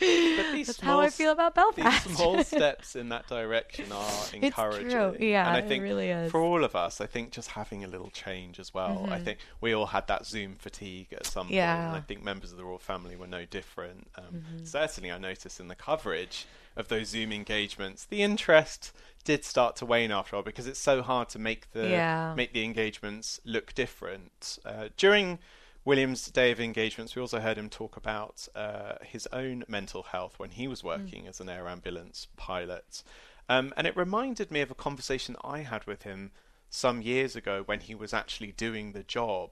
That's 0.00 0.76
small, 0.76 0.96
how 0.96 1.00
I 1.00 1.10
feel 1.10 1.32
about 1.32 1.54
Belfast. 1.54 2.06
These 2.06 2.16
small 2.16 2.42
steps 2.44 2.96
in 2.96 3.08
that 3.10 3.26
direction 3.28 3.90
are 3.92 4.10
encouraging. 4.32 4.86
It's 4.86 4.94
true. 4.94 5.16
Yeah, 5.18 5.48
and 5.48 5.56
I 5.56 5.66
think 5.66 5.82
really 5.82 6.10
is. 6.10 6.30
for 6.30 6.40
all 6.40 6.64
of 6.64 6.76
us, 6.76 7.00
I 7.00 7.06
think 7.06 7.32
just 7.32 7.50
having 7.50 7.84
a 7.84 7.88
little 7.88 8.10
change 8.10 8.58
as 8.58 8.74
well. 8.74 8.98
Mm-hmm. 9.02 9.12
I 9.12 9.20
think 9.20 9.38
we 9.60 9.72
all 9.72 9.86
had 9.86 10.06
that 10.08 10.26
Zoom 10.26 10.56
fatigue 10.56 11.08
at 11.12 11.26
some 11.26 11.48
yeah. 11.50 11.74
point, 11.74 11.86
and 11.88 11.96
I 11.96 12.00
think 12.00 12.22
members 12.22 12.52
of 12.52 12.58
the 12.58 12.64
royal 12.64 12.78
family 12.78 13.16
were 13.16 13.26
no 13.26 13.44
different. 13.44 14.08
Um, 14.16 14.24
mm-hmm. 14.24 14.64
Certainly, 14.64 15.12
I 15.12 15.18
noticed 15.18 15.60
in 15.60 15.68
the 15.68 15.74
coverage 15.74 16.46
of 16.76 16.88
those 16.88 17.08
Zoom 17.08 17.32
engagements, 17.32 18.04
the 18.04 18.22
interest 18.22 18.92
did 19.24 19.44
start 19.44 19.76
to 19.76 19.86
wane 19.86 20.10
after 20.10 20.36
all 20.36 20.42
because 20.42 20.66
it's 20.66 20.80
so 20.80 21.02
hard 21.02 21.28
to 21.28 21.38
make 21.38 21.70
the 21.72 21.88
yeah. 21.88 22.34
make 22.36 22.52
the 22.52 22.64
engagements 22.64 23.40
look 23.44 23.74
different. 23.74 24.58
Uh, 24.64 24.88
during 24.96 25.38
William's 25.84 26.28
day 26.30 26.50
of 26.50 26.60
engagements, 26.60 27.14
we 27.14 27.20
also 27.20 27.40
heard 27.40 27.58
him 27.58 27.68
talk 27.68 27.96
about 27.96 28.46
uh, 28.54 28.94
his 29.02 29.26
own 29.32 29.64
mental 29.68 30.04
health 30.04 30.38
when 30.38 30.50
he 30.50 30.68
was 30.68 30.82
mm. 30.82 30.86
working 30.86 31.24
mm. 31.24 31.28
as 31.28 31.40
an 31.40 31.48
air 31.48 31.68
ambulance 31.68 32.28
pilot. 32.36 33.02
Um, 33.48 33.74
and 33.76 33.86
it 33.86 33.96
reminded 33.96 34.50
me 34.50 34.60
of 34.60 34.70
a 34.70 34.76
conversation 34.76 35.36
I 35.42 35.58
had 35.58 35.84
with 35.86 36.02
him 36.02 36.30
some 36.70 37.02
years 37.02 37.36
ago 37.36 37.62
when 37.66 37.80
he 37.80 37.94
was 37.94 38.14
actually 38.14 38.52
doing 38.52 38.92
the 38.92 39.02
job. 39.02 39.50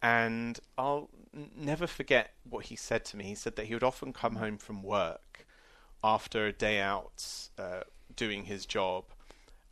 And 0.00 0.60
I'll 0.78 1.10
never 1.56 1.86
forget 1.86 2.32
what 2.48 2.66
he 2.66 2.76
said 2.76 3.04
to 3.06 3.16
me. 3.16 3.24
He 3.24 3.34
said 3.34 3.56
that 3.56 3.66
he 3.66 3.74
would 3.74 3.82
often 3.82 4.12
come 4.12 4.36
home 4.36 4.58
from 4.58 4.82
work 4.82 5.33
after 6.04 6.46
a 6.46 6.52
day 6.52 6.80
out 6.80 7.48
uh, 7.58 7.80
doing 8.14 8.44
his 8.44 8.66
job, 8.66 9.04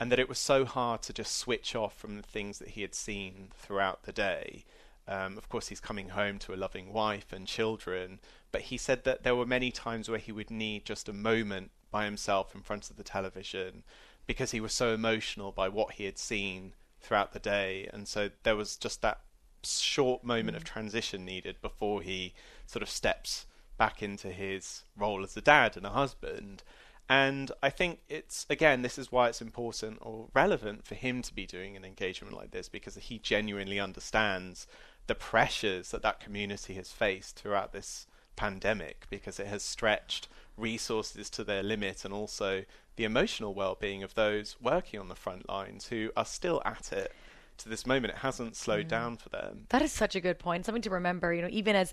and 0.00 0.10
that 0.10 0.18
it 0.18 0.30
was 0.30 0.38
so 0.38 0.64
hard 0.64 1.02
to 1.02 1.12
just 1.12 1.36
switch 1.36 1.76
off 1.76 1.96
from 1.96 2.16
the 2.16 2.22
things 2.22 2.58
that 2.58 2.70
he 2.70 2.80
had 2.80 2.94
seen 2.94 3.50
throughout 3.54 4.04
the 4.04 4.12
day. 4.12 4.64
Um, 5.06 5.36
of 5.36 5.50
course, 5.50 5.68
he's 5.68 5.78
coming 5.78 6.08
home 6.08 6.38
to 6.40 6.54
a 6.54 6.56
loving 6.56 6.90
wife 6.92 7.32
and 7.32 7.46
children, 7.46 8.18
but 8.50 8.62
he 8.62 8.78
said 8.78 9.04
that 9.04 9.24
there 9.24 9.36
were 9.36 9.44
many 9.44 9.70
times 9.70 10.08
where 10.08 10.18
he 10.18 10.32
would 10.32 10.50
need 10.50 10.86
just 10.86 11.08
a 11.08 11.12
moment 11.12 11.70
by 11.90 12.06
himself 12.06 12.54
in 12.54 12.62
front 12.62 12.88
of 12.88 12.96
the 12.96 13.04
television 13.04 13.82
because 14.26 14.52
he 14.52 14.60
was 14.60 14.72
so 14.72 14.94
emotional 14.94 15.52
by 15.52 15.68
what 15.68 15.94
he 15.94 16.04
had 16.04 16.18
seen 16.18 16.72
throughout 17.00 17.32
the 17.32 17.38
day. 17.38 17.90
And 17.92 18.08
so 18.08 18.30
there 18.44 18.56
was 18.56 18.76
just 18.76 19.02
that 19.02 19.20
short 19.62 20.24
moment 20.24 20.56
of 20.56 20.64
mm. 20.64 20.68
transition 20.68 21.24
needed 21.24 21.60
before 21.60 22.00
he 22.00 22.32
sort 22.66 22.82
of 22.82 22.88
steps 22.88 23.46
back 23.82 24.00
into 24.00 24.28
his 24.28 24.84
role 24.96 25.24
as 25.24 25.36
a 25.36 25.40
dad 25.40 25.76
and 25.76 25.84
a 25.84 25.90
husband. 25.90 26.62
And 27.08 27.50
I 27.64 27.68
think 27.68 27.98
it's 28.08 28.46
again, 28.48 28.82
this 28.82 28.96
is 28.96 29.10
why 29.10 29.28
it's 29.28 29.42
important 29.42 29.98
or 30.02 30.28
relevant 30.32 30.86
for 30.86 30.94
him 30.94 31.20
to 31.22 31.34
be 31.34 31.46
doing 31.46 31.76
an 31.76 31.84
engagement 31.84 32.32
like 32.32 32.52
this 32.52 32.68
because 32.68 32.94
he 32.94 33.18
genuinely 33.18 33.80
understands 33.80 34.68
the 35.08 35.16
pressures 35.16 35.90
that 35.90 36.02
that 36.02 36.20
community 36.20 36.74
has 36.74 36.92
faced 36.92 37.34
throughout 37.34 37.72
this 37.72 38.06
pandemic 38.36 39.06
because 39.10 39.40
it 39.40 39.48
has 39.48 39.64
stretched 39.64 40.28
resources 40.56 41.28
to 41.30 41.42
their 41.42 41.64
limit 41.64 42.04
and 42.04 42.14
also 42.14 42.64
the 42.94 43.02
emotional 43.02 43.52
well-being 43.52 44.04
of 44.04 44.14
those 44.14 44.54
working 44.62 45.00
on 45.00 45.08
the 45.08 45.16
front 45.16 45.48
lines 45.48 45.88
who 45.88 46.12
are 46.16 46.24
still 46.24 46.62
at 46.64 46.92
it 46.92 47.10
to 47.58 47.68
this 47.68 47.86
moment, 47.86 48.14
it 48.14 48.18
hasn't 48.18 48.56
slowed 48.56 48.86
mm. 48.86 48.90
down 48.90 49.16
for 49.16 49.28
them. 49.28 49.66
That 49.70 49.82
is 49.82 49.92
such 49.92 50.16
a 50.16 50.20
good 50.20 50.38
point. 50.38 50.66
Something 50.66 50.82
to 50.82 50.90
remember, 50.90 51.32
you 51.32 51.42
know, 51.42 51.48
even 51.50 51.76
as 51.76 51.92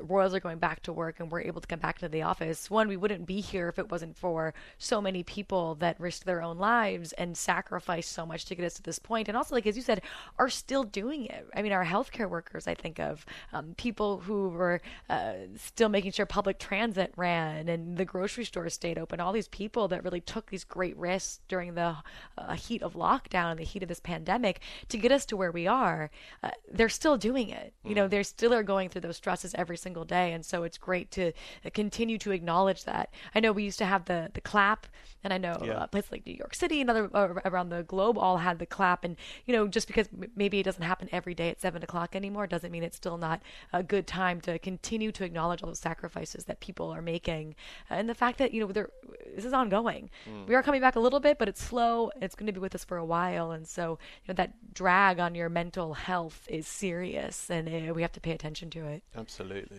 Royals 0.00 0.34
are 0.34 0.40
going 0.40 0.58
back 0.58 0.82
to 0.82 0.92
work 0.92 1.20
and 1.20 1.30
we're 1.30 1.40
able 1.42 1.60
to 1.60 1.66
come 1.66 1.78
back 1.78 1.98
to 1.98 2.08
the 2.08 2.22
office, 2.22 2.70
one, 2.70 2.88
we 2.88 2.96
wouldn't 2.96 3.26
be 3.26 3.40
here 3.40 3.68
if 3.68 3.78
it 3.78 3.90
wasn't 3.90 4.16
for 4.16 4.54
so 4.78 5.00
many 5.00 5.22
people 5.22 5.74
that 5.76 5.98
risked 6.00 6.26
their 6.26 6.42
own 6.42 6.58
lives 6.58 7.12
and 7.12 7.36
sacrificed 7.36 8.12
so 8.12 8.26
much 8.26 8.44
to 8.46 8.54
get 8.54 8.64
us 8.64 8.74
to 8.74 8.82
this 8.82 8.98
point. 8.98 9.28
And 9.28 9.36
also, 9.36 9.54
like, 9.54 9.66
as 9.66 9.76
you 9.76 9.82
said, 9.82 10.02
are 10.38 10.48
still 10.48 10.84
doing 10.84 11.26
it. 11.26 11.46
I 11.54 11.62
mean, 11.62 11.72
our 11.72 11.84
healthcare 11.84 12.28
workers, 12.28 12.66
I 12.66 12.74
think 12.74 12.98
of 12.98 13.24
um, 13.52 13.74
people 13.76 14.20
who 14.20 14.48
were 14.50 14.80
uh, 15.08 15.32
still 15.56 15.88
making 15.88 16.12
sure 16.12 16.26
public 16.26 16.58
transit 16.58 17.12
ran 17.16 17.68
and 17.68 17.96
the 17.96 18.04
grocery 18.04 18.44
stores 18.44 18.74
stayed 18.74 18.98
open, 18.98 19.20
all 19.20 19.32
these 19.32 19.48
people 19.48 19.88
that 19.88 20.04
really 20.04 20.20
took 20.20 20.50
these 20.50 20.64
great 20.64 20.96
risks 20.96 21.40
during 21.48 21.74
the 21.74 21.96
uh, 22.38 22.54
heat 22.54 22.82
of 22.82 22.94
lockdown 22.94 23.52
and 23.52 23.60
the 23.60 23.64
heat 23.64 23.82
of 23.82 23.88
this 23.88 24.00
pandemic 24.00 24.60
to 24.88 24.98
get 24.98 25.12
us 25.12 25.24
to 25.26 25.36
where 25.36 25.52
we 25.52 25.66
are, 25.66 26.10
uh, 26.42 26.50
they're 26.70 26.88
still 26.88 27.16
doing 27.16 27.48
it. 27.48 27.74
You 27.84 27.94
know, 27.94 28.08
they 28.08 28.22
still 28.22 28.52
are 28.52 28.62
going 28.62 28.88
through 28.88 29.02
those 29.02 29.16
stresses 29.16 29.54
every 29.54 29.76
single 29.86 30.04
day, 30.18 30.28
and 30.34 30.42
so 30.52 30.56
it's 30.66 30.78
great 30.90 31.08
to 31.18 31.24
uh, 31.64 31.70
continue 31.82 32.18
to 32.18 32.30
acknowledge 32.38 32.82
that. 32.92 33.06
I 33.34 33.40
know 33.40 33.52
we 33.52 33.64
used 33.70 33.78
to 33.84 33.88
have 33.94 34.02
the 34.12 34.20
the 34.38 34.40
clap, 34.52 34.80
and 35.24 35.30
I 35.36 35.38
know 35.38 35.56
Yeah. 35.68 35.78
uh, 35.80 35.86
places 35.86 36.10
like 36.12 36.24
New 36.26 36.38
York 36.44 36.54
City 36.62 36.78
and 36.80 36.88
other 36.92 37.04
uh, 37.20 37.28
around 37.50 37.68
the 37.76 37.82
globe 37.94 38.16
all 38.24 38.38
had 38.48 38.56
the 38.58 38.66
clap, 38.76 39.00
and 39.06 39.14
you 39.46 39.52
know, 39.56 39.64
just 39.76 39.86
because 39.90 40.08
m- 40.12 40.30
maybe 40.42 40.56
it 40.60 40.66
doesn't 40.68 40.82
happen 40.92 41.08
every 41.18 41.34
day 41.42 41.48
at 41.54 41.58
seven 41.66 41.80
o'clock 41.86 42.10
anymore, 42.20 42.46
doesn't 42.46 42.72
mean 42.74 42.82
it's 42.88 42.96
still 43.04 43.18
not 43.28 43.38
a 43.72 43.82
good 43.94 44.06
time 44.22 44.38
to 44.46 44.52
continue 44.70 45.10
to 45.12 45.22
acknowledge 45.28 45.60
all 45.62 45.68
those 45.72 45.78
sacrifices 45.90 46.42
that 46.48 46.58
people 46.68 46.88
are 46.96 47.02
making, 47.14 47.44
and 47.90 48.08
the 48.12 48.18
fact 48.22 48.36
that 48.40 48.50
you 48.54 48.60
know 48.60 48.72
they're, 48.76 48.90
this 49.36 49.44
is 49.50 49.52
ongoing. 49.62 50.10
We 50.48 50.54
are 50.56 50.62
coming 50.68 50.80
back 50.86 50.96
a 50.96 51.00
little 51.06 51.20
bit, 51.28 51.34
but 51.40 51.48
it's 51.52 51.62
slow. 51.72 52.10
It's 52.24 52.34
going 52.38 52.48
to 52.52 52.56
be 52.58 52.62
with 52.66 52.74
us 52.78 52.84
for 52.90 52.96
a 53.04 53.08
while, 53.16 53.48
and 53.56 53.64
so 53.76 53.84
you 54.22 54.26
know 54.28 54.34
that 54.42 54.50
drag 54.82 55.14
on 55.26 55.34
your 55.40 55.48
mental 55.62 55.88
health 56.08 56.38
is 56.58 56.66
serious, 56.66 57.36
and 57.54 57.64
uh, 57.68 57.94
we 57.96 58.02
have 58.06 58.12
to 58.18 58.20
pay 58.28 58.32
attention 58.38 58.68
to 58.76 58.82
it. 58.94 59.02
Absolutely. 59.22 59.75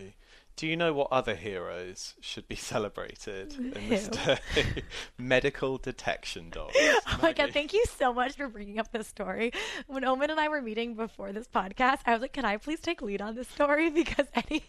Do 0.56 0.66
you 0.66 0.76
know 0.76 0.92
what 0.92 1.08
other 1.12 1.36
heroes 1.36 2.14
should 2.20 2.48
be 2.48 2.56
celebrated 2.72 3.54
in 3.54 3.88
this 3.88 4.08
day? 4.08 4.38
Medical 5.18 5.78
detection 5.78 6.50
dogs. 6.50 6.76
Oh 7.10 7.18
my 7.22 7.32
god, 7.32 7.50
thank 7.52 7.72
you 7.72 7.84
so 7.96 8.12
much 8.12 8.36
for 8.36 8.48
bringing 8.48 8.78
up 8.78 8.92
this 8.92 9.08
story. 9.08 9.52
When 9.86 10.02
Omid 10.02 10.30
and 10.30 10.38
I 10.38 10.48
were 10.48 10.60
meeting 10.60 10.94
before 10.94 11.32
this 11.32 11.48
podcast, 11.48 12.00
I 12.06 12.12
was 12.12 12.20
like, 12.20 12.32
Can 12.32 12.44
I 12.44 12.58
please 12.58 12.80
take 12.80 13.02
lead 13.02 13.22
on 13.22 13.34
this 13.34 13.48
story? 13.48 13.90
Because 13.90 14.26
any 14.34 14.62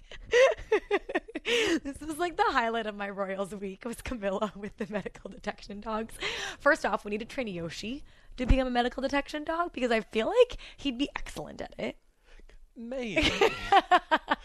this 1.84 2.00
was 2.02 2.18
like 2.18 2.38
the 2.38 2.44
highlight 2.44 2.86
of 2.86 2.96
my 2.96 3.10
Royals 3.10 3.54
week 3.56 3.86
was 3.86 4.02
Camilla 4.02 4.52
with 4.56 4.78
the 4.78 4.88
medical 4.90 5.30
detection 5.30 5.80
dogs. 5.80 6.14
First 6.60 6.86
off, 6.86 7.06
we 7.06 7.12
need 7.12 7.20
to 7.20 7.26
train 7.26 7.48
Yoshi 7.48 8.04
to 8.38 8.46
become 8.46 8.68
a 8.68 8.72
medical 8.72 9.02
detection 9.02 9.44
dog 9.44 9.74
because 9.74 9.92
I 9.92 10.02
feel 10.02 10.28
like 10.28 10.58
he'd 10.78 10.98
be 10.98 11.10
excellent 11.16 11.62
at 11.62 11.74
it. 11.78 11.98
Maybe. 12.80 13.30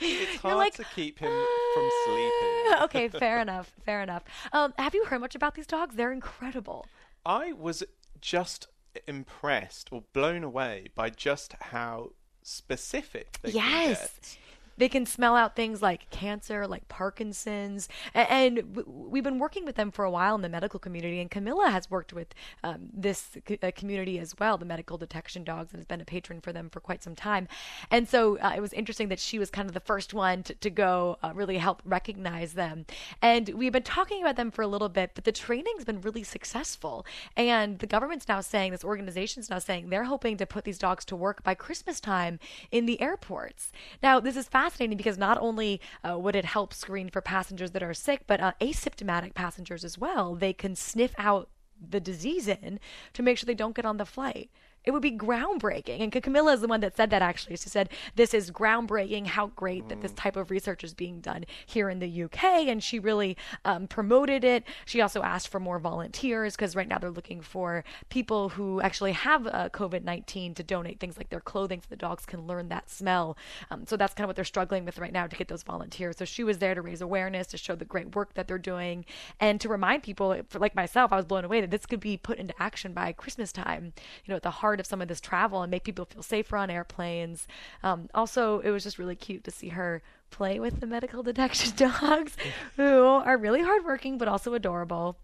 it's 0.01 0.37
hard 0.43 0.57
like, 0.57 0.75
to 0.75 0.85
keep 0.93 1.21
him 1.21 1.31
from 1.73 1.91
sleeping. 2.05 2.73
"Uh, 2.73 2.85
okay, 2.85 3.09
fair 3.09 3.41
enough. 3.41 3.73
Fair 3.85 4.03
enough. 4.03 4.25
Um, 4.53 4.75
have 4.77 4.93
you 4.93 5.05
heard 5.05 5.21
much 5.21 5.37
about 5.37 5.55
these 5.55 5.69
dogs? 5.69 5.95
They're 5.95 6.13
incredible. 6.13 6.85
I 7.25 7.53
was 7.53 7.85
just 8.21 8.67
impressed 9.07 9.93
or 9.93 10.03
blown 10.13 10.43
away 10.43 10.89
by 10.97 11.11
just 11.11 11.55
how 11.61 12.11
specific 12.43 13.39
they 13.43 13.53
Yes. 13.53 14.37
They 14.77 14.89
can 14.89 15.07
smell 15.07 15.37
out 15.37 15.57
things 15.57 15.83
like 15.83 16.11
cancer, 16.11 16.67
like 16.67 16.89
Parkinson's, 16.89 17.89
and 18.15 18.85
we've 18.87 19.25
been 19.25 19.39
working 19.39 19.65
with 19.65 19.77
them 19.77 19.91
for 19.91 20.05
a 20.05 20.11
while 20.11 20.35
in 20.35 20.43
the 20.43 20.49
medical 20.49 20.81
community. 20.81 21.21
And 21.21 21.31
Camilla 21.31 21.71
has 21.71 21.91
worked 21.91 22.13
with 22.13 22.35
um, 22.63 22.91
this 22.93 23.31
uh, 23.63 23.71
community 23.75 24.19
as 24.19 24.35
well, 24.39 24.59
the 24.59 24.65
medical 24.65 24.99
detection 24.99 25.45
dogs, 25.45 25.73
and 25.73 25.79
has 25.79 25.87
been 25.87 26.01
a 26.01 26.05
patron 26.05 26.41
for 26.41 26.53
them 26.53 26.69
for 26.69 26.81
quite 26.81 27.03
some 27.03 27.15
time. 27.15 27.49
And 27.91 28.09
so 28.09 28.39
uh, 28.39 28.53
it 28.57 28.61
was 28.61 28.73
interesting 28.73 29.09
that 29.09 29.21
she 29.21 29.39
was 29.39 29.51
kind 29.51 29.69
of 29.69 29.75
the 29.75 29.81
first 29.81 30.13
one 30.13 30.43
to, 30.43 30.55
to 30.55 30.71
go 30.71 31.19
uh, 31.23 31.33
really 31.35 31.59
help 31.59 31.81
recognize 31.85 32.55
them. 32.55 32.87
And 33.23 33.49
we've 33.51 33.73
been 33.73 33.83
talking 33.83 34.23
about 34.23 34.37
them 34.37 34.51
for 34.51 34.63
a 34.63 34.67
little 34.67 34.89
bit, 34.89 35.13
but 35.15 35.25
the 35.25 35.33
training's 35.33 35.85
been 35.85 36.01
really 36.01 36.25
successful. 36.25 37.07
And 37.37 37.79
the 37.79 37.87
government's 37.87 38.29
now 38.29 38.41
saying, 38.41 38.73
this 38.73 38.85
organization's 38.85 39.51
now 39.51 39.61
saying, 39.61 39.89
they're 39.89 40.05
hoping 40.05 40.37
to 40.39 40.47
put 40.47 40.65
these 40.65 40.79
dogs 40.79 41.05
to 41.07 41.17
work 41.17 41.43
by 41.43 41.55
Christmas 41.55 42.01
time 42.01 42.39
in 42.71 42.87
the 42.87 43.01
airports. 43.01 43.71
Now, 44.03 44.19
this 44.21 44.37
is 44.37 44.47
fascinating 44.47 44.64
because 44.97 45.19
not 45.19 45.39
only 45.41 45.81
uh, 46.09 46.19
would 46.19 46.37
it 46.37 46.45
help 46.45 46.73
screen 46.73 47.09
for 47.09 47.21
passengers 47.21 47.73
that 47.73 47.83
are 47.83 47.95
sick, 47.95 48.23
but 48.27 48.41
uh, 48.41 48.53
asymptomatic 48.61 49.35
passengers 49.35 49.85
as 49.85 49.99
well. 49.99 50.35
They 50.35 50.53
can 50.53 50.77
sniff 50.77 51.15
out 51.19 51.49
the 51.91 52.01
disease 52.01 52.49
in 52.49 52.81
to 53.13 53.23
make 53.23 53.39
sure 53.39 53.47
they 53.47 53.55
don't 53.55 53.77
get 53.77 53.85
on 53.85 53.97
the 53.97 54.07
flight. 54.07 54.51
It 54.85 54.91
would 54.91 55.03
be 55.03 55.13
groundbreaking. 55.13 56.01
And 56.01 56.13
Camilla 56.13 56.53
is 56.53 56.61
the 56.61 56.69
one 56.69 56.81
that 56.81 56.97
said 56.97 57.11
that 57.11 57.23
actually. 57.23 57.57
She 57.57 57.69
said, 57.69 57.89
This 58.17 58.35
is 58.35 58.51
groundbreaking. 58.51 59.27
How 59.27 59.49
great 59.49 59.89
that 59.89 60.03
this 60.03 60.13
type 60.13 60.37
of 60.37 60.51
research 60.51 60.85
is 60.85 60.95
being 60.95 61.21
done 61.21 61.45
here 61.67 61.89
in 61.89 61.99
the 61.99 62.23
UK. 62.25 62.45
And 62.69 62.83
she 62.83 62.99
really 62.99 63.37
um, 63.65 63.87
promoted 63.87 64.45
it. 64.45 64.65
She 64.85 65.01
also 65.01 65.23
asked 65.23 65.49
for 65.49 65.61
more 65.61 65.79
volunteers 65.79 66.55
because 66.55 66.77
right 66.77 66.89
now 66.89 66.99
they're 66.99 67.11
looking 67.11 67.41
for 67.41 67.85
people 68.11 68.51
who 68.51 68.81
actually 68.81 69.13
have 69.13 69.47
uh, 69.47 69.69
COVID 69.71 70.05
19 70.05 70.55
to 70.55 70.63
donate 70.63 71.01
things 71.01 71.17
like 71.17 71.31
their 71.31 71.41
clothing 71.41 71.81
so 71.81 71.87
the 71.89 71.97
dogs 71.97 72.27
can 72.27 72.47
learn 72.47 72.69
that 72.69 72.91
smell. 72.91 73.37
Um, 73.71 73.87
so 73.87 73.97
that's 73.97 74.15
kind 74.15 74.25
of 74.25 74.29
what 74.29 74.37
they're 74.37 74.45
struggling 74.45 74.85
with 74.85 74.99
right 74.99 75.13
now 75.13 75.27
to 75.27 75.37
get 75.37 75.49
those 75.49 75.63
volunteers. 75.63 76.17
So 76.19 76.25
she 76.25 76.45
was 76.45 76.59
there 76.59 76.75
to 76.75 76.83
raise 76.83 77.01
awareness, 77.01 77.47
to 77.49 77.57
show 77.57 77.75
the 77.75 77.85
great 77.85 78.15
work 78.15 78.35
that 78.35 78.49
they're 78.49 78.59
doing, 78.59 79.05
and 79.41 79.61
to 79.61 79.69
remind 79.69 80.03
people, 80.03 80.37
like 80.55 80.75
myself, 80.75 81.13
I 81.13 81.17
was 81.17 81.25
blown 81.25 81.45
away 81.45 81.61
that 81.61 81.71
this 81.71 81.87
could 81.87 82.01
be 82.01 82.17
put 82.17 82.39
into 82.39 82.55
action 82.63 82.93
by 82.93 83.13
Christmas 83.13 83.53
time, 83.53 83.93
you 84.25 84.33
know, 84.33 84.37
at 84.37 84.43
the 84.43 84.51
heart 84.51 84.74
of 84.81 84.87
some 84.87 85.01
of 85.03 85.09
this 85.09 85.21
travel 85.21 85.63
and 85.63 85.71
make 85.71 85.85
people 85.85 86.05
feel 86.05 86.23
safer 86.23 86.57
on 86.57 86.71
airplanes. 86.71 87.47
Um, 87.83 88.09
also, 88.15 88.61
it 88.61 88.71
was 88.71 88.83
just 88.85 88.99
really 88.99 89.17
cute 89.17 89.45
to 89.45 89.51
see 89.51 89.69
her 89.71 90.03
play 90.31 90.59
with 90.59 90.81
the 90.81 90.87
medical 90.87 91.23
detection 91.31 91.73
dogs, 91.77 92.37
who 92.77 93.03
are 93.05 93.37
really 93.37 93.63
hardworking 93.63 94.19
but 94.19 94.29
also 94.29 94.55
adorable. 94.55 95.17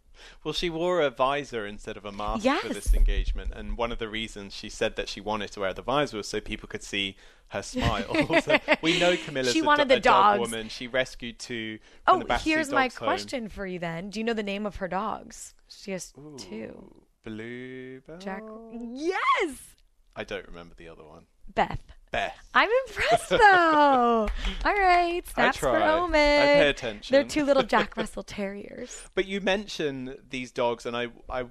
Well, 0.44 0.52
she 0.52 0.68
wore 0.68 1.00
a 1.00 1.08
visor 1.08 1.66
instead 1.66 1.96
of 1.96 2.04
a 2.04 2.12
mask 2.12 2.46
for 2.60 2.68
this 2.74 2.92
engagement, 2.92 3.52
and 3.54 3.78
one 3.78 3.90
of 3.90 3.98
the 3.98 4.08
reasons 4.08 4.54
she 4.54 4.68
said 4.68 4.96
that 4.96 5.08
she 5.08 5.18
wanted 5.20 5.50
to 5.52 5.60
wear 5.60 5.72
the 5.72 5.80
visor 5.80 6.18
was 6.18 6.28
so 6.28 6.40
people 6.42 6.68
could 6.68 6.82
see 6.82 7.16
her 7.48 7.62
smile. 7.62 8.04
so 8.42 8.58
we 8.82 9.00
know 9.00 9.16
Camilla's 9.16 9.52
She 9.52 9.60
a, 9.60 9.64
wanted 9.64 9.88
do- 9.88 9.94
the 9.94 9.98
a 9.98 10.00
dog 10.00 10.40
woman. 10.40 10.68
She 10.68 10.86
rescued 10.86 11.38
two 11.38 11.78
from 12.06 12.24
Oh, 12.28 12.34
here's 12.36 12.70
my 12.70 12.84
Dogs 12.88 12.96
Home. 12.96 13.06
question 13.06 13.48
for 13.48 13.66
you 13.66 13.78
then. 13.78 14.10
Do 14.10 14.20
you 14.20 14.24
know 14.24 14.34
the 14.34 14.42
name 14.42 14.66
of 14.66 14.76
her 14.76 14.88
dogs? 14.88 15.54
She 15.68 15.92
has 15.92 16.12
two. 16.36 16.94
Ooh, 17.26 17.30
Bluebell. 17.30 18.18
Jack. 18.18 18.42
Yes! 18.72 19.76
I 20.16 20.24
don't 20.24 20.46
remember 20.46 20.74
the 20.76 20.88
other 20.88 21.04
one. 21.04 21.26
Beth. 21.54 21.80
Beth. 22.10 22.36
I'm 22.54 22.70
impressed 22.86 23.28
though. 23.30 24.28
All 24.64 24.74
right, 24.74 25.22
snaps 25.26 25.58
for 25.58 25.70
try. 25.70 25.98
I 26.02 26.08
pay 26.10 26.68
attention. 26.68 27.14
They're 27.14 27.24
two 27.24 27.44
little 27.44 27.62
Jack 27.62 27.96
Russell 27.96 28.22
Terriers. 28.22 29.02
But 29.14 29.26
you 29.26 29.40
mention 29.40 30.16
these 30.28 30.50
dogs, 30.50 30.86
and 30.86 30.96
I 30.96 31.08
I 31.28 31.46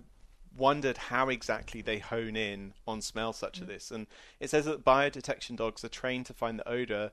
wondered 0.58 0.98
how 0.98 1.30
exactly 1.30 1.82
they 1.82 2.00
hone 2.00 2.36
in 2.36 2.74
on 2.86 3.02
smells 3.02 3.38
such 3.38 3.62
as 3.62 3.66
mm. 3.66 3.68
this. 3.68 3.92
And 3.92 4.08
it 4.40 4.50
says 4.50 4.66
that 4.66 4.84
biodetection 4.84 5.56
dogs 5.56 5.84
are 5.86 5.90
trained 5.90 6.26
to 6.26 6.34
find 6.34 6.60
the 6.60 6.68
odor 6.68 7.12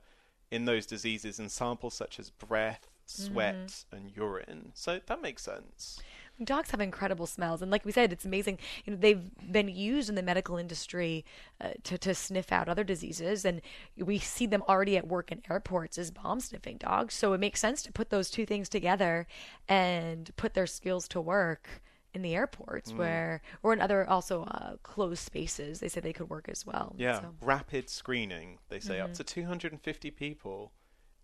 in 0.51 0.65
those 0.65 0.85
diseases 0.85 1.39
in 1.39 1.49
samples 1.49 1.93
such 1.93 2.19
as 2.19 2.29
breath, 2.29 2.89
mm-hmm. 3.07 3.33
sweat, 3.33 3.85
and 3.91 4.11
urine. 4.15 4.71
So 4.73 4.99
that 5.05 5.21
makes 5.21 5.43
sense. 5.43 6.01
Dogs 6.43 6.69
have 6.71 6.79
incredible 6.81 7.25
smells, 7.25 7.61
and 7.63 7.71
like 7.71 7.83
we 7.83 7.91
said, 7.91 8.13
it's 8.13 8.25
amazing. 8.25 8.59
You 8.85 8.93
know, 8.93 8.99
they've 8.99 9.31
been 9.51 9.67
used 9.69 10.07
in 10.09 10.15
the 10.15 10.21
medical 10.21 10.57
industry 10.57 11.25
uh, 11.59 11.69
to 11.83 11.97
to 11.97 12.13
sniff 12.13 12.51
out 12.51 12.69
other 12.69 12.83
diseases, 12.83 13.43
and 13.43 13.61
we 13.97 14.19
see 14.19 14.45
them 14.45 14.63
already 14.69 14.97
at 14.97 15.07
work 15.07 15.31
in 15.31 15.41
airports 15.49 15.97
as 15.97 16.11
bomb 16.11 16.39
sniffing 16.39 16.77
dogs. 16.77 17.15
So 17.15 17.33
it 17.33 17.39
makes 17.39 17.59
sense 17.59 17.81
to 17.83 17.91
put 17.91 18.09
those 18.11 18.29
two 18.29 18.45
things 18.45 18.69
together 18.69 19.25
and 19.67 20.29
put 20.35 20.53
their 20.53 20.67
skills 20.67 21.07
to 21.09 21.19
work 21.21 21.81
in 22.13 22.21
the 22.21 22.35
airports, 22.35 22.93
where 22.93 23.41
or 23.63 23.73
in 23.73 23.81
other 23.81 24.07
also 24.09 24.43
uh, 24.43 24.77
closed 24.83 25.23
spaces. 25.23 25.79
They 25.79 25.89
say 25.89 26.01
they 26.01 26.13
could 26.13 26.29
work 26.29 26.49
as 26.49 26.65
well. 26.65 26.95
Yeah, 26.97 27.21
So, 27.21 27.35
rapid 27.41 27.89
screening. 27.89 28.59
They 28.69 28.79
say 28.79 28.99
up 28.99 29.13
to 29.15 29.23
250 29.23 30.11
people 30.11 30.71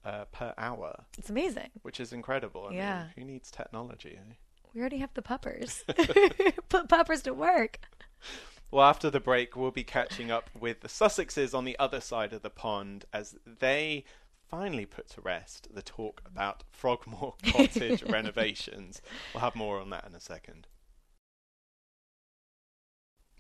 uh, 0.04 0.26
per 0.26 0.54
hour, 0.58 1.06
it's 1.18 1.30
amazing. 1.30 1.70
which 1.84 2.00
is 2.00 2.12
incredible. 2.14 2.68
I 2.70 2.74
Yeah. 2.74 3.00
mean, 3.04 3.12
who 3.16 3.24
needs 3.34 3.50
technology? 3.50 4.18
Eh? 4.20 4.34
We 4.74 4.82
already 4.82 4.98
have 4.98 5.14
the 5.14 5.22
puppers. 5.22 5.84
Put 6.70 6.90
puppers 6.90 7.22
to 7.24 7.34
work. 7.34 7.80
Well, 8.72 8.86
after 8.86 9.12
the 9.12 9.20
break, 9.20 9.56
we'll 9.56 9.72
be 9.72 9.84
catching 9.84 10.32
up 10.32 10.50
with 10.60 10.82
the 10.82 10.88
Sussexes 10.88 11.54
on 11.54 11.64
the 11.64 11.78
other 11.78 12.02
side 12.02 12.34
of 12.34 12.42
the 12.42 12.50
pond 12.50 13.06
as 13.14 13.36
they 13.46 14.04
finally 14.50 14.86
put 14.86 15.10
to 15.10 15.22
rest 15.22 15.68
the 15.74 15.84
talk 15.84 16.22
about 16.26 16.64
Frogmore 16.72 17.36
Cottage 17.44 18.04
renovations. 18.04 19.02
We'll 19.34 19.42
have 19.42 19.56
more 19.56 19.80
on 19.80 19.92
that 19.92 20.06
in 20.08 20.16
a 20.16 20.20
second. 20.20 20.68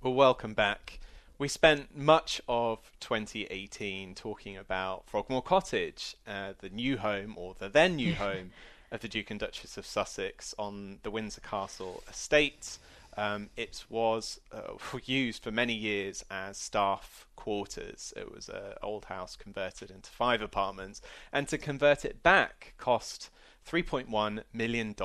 Well, 0.03 0.13
welcome 0.13 0.53
back. 0.53 0.99
We 1.39 1.47
spent 1.47 1.97
much 1.97 2.41
of 2.47 2.91
2018 2.99 4.13
talking 4.13 4.55
about 4.55 5.07
Frogmore 5.07 5.41
Cottage, 5.41 6.15
uh, 6.27 6.53
the 6.59 6.69
new 6.69 6.97
home 6.97 7.33
or 7.37 7.55
the 7.57 7.69
then 7.69 7.95
new 7.95 8.13
home 8.13 8.51
of 8.93 9.01
the 9.01 9.07
Duke 9.07 9.31
and 9.31 9.39
Duchess 9.39 9.75
of 9.75 9.85
Sussex 9.85 10.53
on 10.57 10.99
the 11.01 11.11
Windsor 11.11 11.41
Castle 11.41 12.03
estate. 12.09 12.77
Um, 13.17 13.49
it 13.57 13.83
was 13.89 14.39
uh, 14.51 14.73
used 15.05 15.43
for 15.43 15.51
many 15.51 15.73
years 15.73 16.23
as 16.31 16.57
staff 16.57 17.27
quarters. 17.35 18.13
It 18.15 18.31
was 18.31 18.49
an 18.49 18.75
old 18.81 19.05
house 19.05 19.35
converted 19.35 19.89
into 19.89 20.11
five 20.11 20.41
apartments, 20.41 21.01
and 21.31 21.47
to 21.47 21.57
convert 21.57 22.05
it 22.05 22.23
back 22.23 22.75
cost 22.77 23.29
$3.1 23.67 24.43
million 24.53 24.95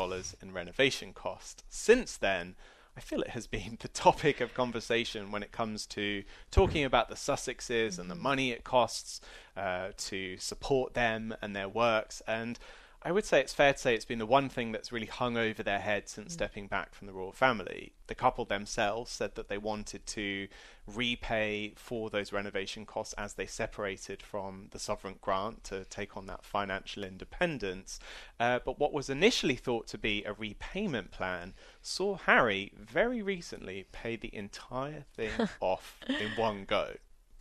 in 0.43 0.53
renovation 0.53 1.13
cost. 1.13 1.65
Since 1.69 2.17
then, 2.19 2.57
I 2.97 3.01
feel 3.01 3.23
it 3.23 3.31
has 3.31 3.47
been 3.47 3.79
the 3.81 3.89
topic 3.89 4.41
of 4.41 4.53
conversation 4.53 5.31
when 5.31 5.43
it 5.43 5.53
comes 5.53 5.87
to 5.87 6.25
talking 6.51 6.85
about 6.85 7.09
the 7.09 7.15
Sussexes 7.15 7.99
and 7.99 8.11
the 8.11 8.15
money 8.15 8.51
it 8.51 8.65
costs 8.65 9.21
uh, 9.57 9.89
to 9.97 10.37
support 10.37 10.95
them 10.95 11.35
and 11.41 11.57
their 11.57 11.69
works. 11.69 12.23
And 12.27 12.59
I 13.03 13.13
would 13.13 13.25
say 13.25 13.41
it's 13.41 13.55
fair 13.55 13.73
to 13.73 13.79
say 13.79 13.95
it's 13.95 14.05
been 14.05 14.19
the 14.19 14.27
one 14.27 14.49
thing 14.49 14.73
that's 14.73 14.91
really 14.91 15.07
hung 15.07 15.37
over 15.37 15.63
their 15.63 15.79
head 15.79 16.09
since 16.09 16.31
mm. 16.31 16.33
stepping 16.33 16.67
back 16.67 16.95
from 16.95 17.07
the 17.07 17.13
royal 17.13 17.31
family. 17.31 17.93
The 18.09 18.17
couple 18.17 18.45
themselves 18.45 19.13
said 19.13 19.37
that 19.37 19.49
they 19.49 19.57
wanted 19.57 20.05
to 20.09 20.49
repay 20.85 21.75
for 21.77 22.11
those 22.11 22.33
renovation 22.33 22.85
costs 22.85 23.15
as 23.17 23.35
they 23.35 23.47
separated 23.47 24.21
from 24.21 24.67
the 24.73 24.81
sovereign 24.81 25.17
grant 25.21 25.63
to 25.65 25.85
take 25.85 26.17
on 26.17 26.27
that 26.27 26.45
financial 26.45 27.05
independence. 27.05 28.01
Uh, 28.41 28.59
but 28.65 28.81
what 28.81 28.93
was 28.93 29.09
initially 29.09 29.57
thought 29.57 29.87
to 29.89 29.99
be 29.99 30.25
a 30.25 30.33
repayment 30.33 31.13
plan 31.13 31.55
saw 31.81 32.17
Harry 32.17 32.73
very 32.77 33.23
recently 33.23 33.87
pay 33.93 34.17
the 34.17 34.35
entire 34.35 35.05
thing 35.15 35.31
off 35.61 36.01
in 36.09 36.31
one 36.37 36.65
go. 36.65 36.95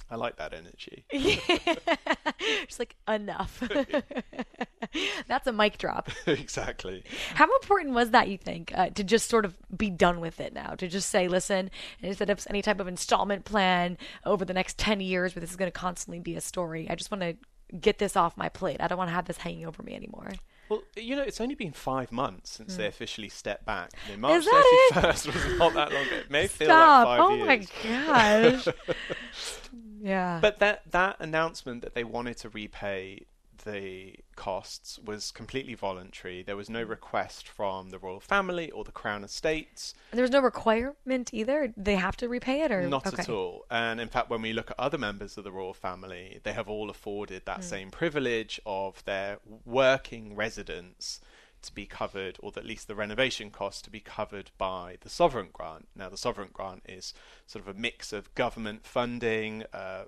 I 0.10 0.16
like 0.16 0.38
that 0.38 0.54
energy. 0.54 1.06
Just 2.68 2.80
like 2.80 2.96
enough. 3.08 3.62
That's 5.28 5.48
a 5.48 5.54
mic 5.54 5.78
drop. 5.78 6.10
exactly. 6.28 7.04
How 7.34 7.46
important 7.46 7.94
was 7.94 8.12
that, 8.12 8.28
you 8.28 8.38
think, 8.38 8.72
uh, 8.76 8.90
to 8.90 9.04
just 9.04 9.30
sort 9.30 9.46
of 9.46 9.56
be 9.76 9.90
done 9.90 10.20
with 10.20 10.40
it 10.40 10.54
now? 10.54 10.76
To 10.76 10.88
just 10.88 11.10
say, 11.10 11.28
listen, 11.28 11.70
instead 12.02 12.30
of 12.30 12.46
any 12.50 12.62
type 12.62 12.80
of 12.80 12.88
installment 12.88 13.46
plan 13.46 13.98
over 14.26 14.46
the 14.46 14.54
next 14.54 14.78
10 14.78 15.00
years 15.00 15.36
where 15.36 15.42
this 15.42 15.52
is 15.52 15.56
going 15.56 15.72
to 15.72 15.78
constantly 15.78 16.20
be 16.20 16.36
a 16.36 16.42
story, 16.42 16.90
I 16.90 16.96
just 16.96 17.12
want 17.12 17.22
to 17.22 17.36
get 17.80 17.98
this 17.98 18.16
off 18.16 18.38
my 18.38 18.50
plate. 18.50 18.78
I 18.80 18.88
don't 18.88 18.98
want 18.98 19.10
to 19.10 19.16
have 19.16 19.26
this 19.26 19.38
hanging 19.38 19.66
over 19.66 19.84
me 19.84 19.96
anymore. 19.96 20.32
Well, 20.70 20.84
you 20.96 21.16
know, 21.16 21.24
it's 21.24 21.40
only 21.40 21.56
been 21.56 21.72
five 21.72 22.12
months 22.12 22.52
since 22.52 22.74
mm. 22.74 22.78
they 22.78 22.88
officially 22.88 23.30
stepped 23.30 23.66
back. 23.66 23.92
I 24.06 24.12
mean, 24.12 24.20
March 24.20 24.44
thirty 24.44 25.02
first 25.02 25.28
was 25.28 25.58
not 25.58 25.74
that 25.76 25.94
long. 25.94 26.06
It 26.12 26.30
may 26.30 26.48
Stop. 26.48 26.58
feel 26.58 26.68
like 26.68 27.06
five 27.06 27.20
oh 27.22 27.34
years. 27.34 28.68
Oh 28.68 28.74
my 28.84 28.94
gosh. 28.94 28.98
yeah. 30.02 30.40
But 30.42 30.60
that 30.60 30.92
that 30.92 31.16
announcement 31.20 31.84
that 31.84 31.94
they 31.94 32.04
wanted 32.04 32.38
to 32.38 32.50
repay 32.50 33.26
the 33.68 34.16
costs 34.36 34.98
was 35.04 35.32
completely 35.32 35.76
voluntary. 35.76 36.42
There 36.42 36.56
was 36.56 36.70
no 36.70 36.82
request 36.82 37.48
from 37.48 37.90
the 37.90 38.00
royal 38.00 38.20
family 38.20 38.72
or 38.72 38.84
the 38.84 38.92
crown 38.92 39.24
estates. 39.24 39.94
And 40.12 40.18
there 40.18 40.24
was 40.24 40.32
no 40.32 40.40
requirement 40.40 41.34
either. 41.34 41.74
They 41.76 41.96
have 41.96 42.16
to 42.18 42.30
repay 42.30 42.62
it, 42.62 42.72
or 42.72 42.88
not 42.88 43.06
okay. 43.06 43.24
at 43.24 43.30
all. 43.30 43.66
And 43.70 44.00
in 44.00 44.08
fact, 44.08 44.30
when 44.30 44.42
we 44.42 44.54
look 44.54 44.72
at 44.72 44.80
other 44.80 44.98
members 44.98 45.38
of 45.38 45.44
the 45.44 45.52
royal 45.52 45.74
family, 45.74 46.40
they 46.44 46.54
have 46.54 46.70
all 46.70 46.90
afforded 46.90 47.44
that 47.46 47.60
mm. 47.60 47.64
same 47.64 47.92
privilege 47.92 48.60
of 48.66 49.04
their 49.06 49.40
working 49.66 50.36
residence 50.36 51.20
to 51.64 51.74
be 51.74 51.86
covered, 51.86 52.38
or 52.42 52.52
at 52.56 52.66
least 52.66 52.88
the 52.88 52.96
renovation 52.96 53.50
costs 53.52 53.82
to 53.82 53.90
be 53.90 54.00
covered 54.00 54.52
by 54.58 54.98
the 55.02 55.10
sovereign 55.10 55.50
grant. 55.52 55.88
Now, 55.96 56.08
the 56.08 56.18
sovereign 56.18 56.50
grant 56.54 56.84
is 56.88 57.14
sort 57.46 57.68
of 57.68 57.76
a 57.76 57.80
mix 57.80 58.14
of 58.14 58.34
government 58.36 58.86
funding, 58.86 59.64
uh, 59.74 60.04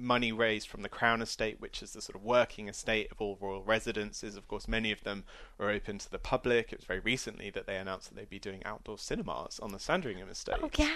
money 0.00 0.32
raised 0.32 0.68
from 0.68 0.82
the 0.82 0.88
Crown 0.88 1.22
Estate, 1.22 1.60
which 1.60 1.82
is 1.82 1.92
the 1.92 2.00
sort 2.00 2.16
of 2.16 2.22
working 2.22 2.68
estate 2.68 3.08
of 3.10 3.20
all 3.20 3.38
royal 3.40 3.62
residences. 3.62 4.36
Of 4.36 4.48
course, 4.48 4.68
many 4.68 4.92
of 4.92 5.02
them 5.04 5.24
are 5.58 5.70
open 5.70 5.98
to 5.98 6.10
the 6.10 6.18
public. 6.18 6.72
It 6.72 6.78
was 6.78 6.86
very 6.86 7.00
recently 7.00 7.50
that 7.50 7.66
they 7.66 7.76
announced 7.76 8.08
that 8.08 8.16
they'd 8.16 8.30
be 8.30 8.38
doing 8.38 8.62
outdoor 8.64 8.98
cinemas 8.98 9.58
on 9.60 9.72
the 9.72 9.78
Sandringham 9.78 10.28
Estate. 10.28 10.56
Oh, 10.62 10.70
yeah. 10.76 10.90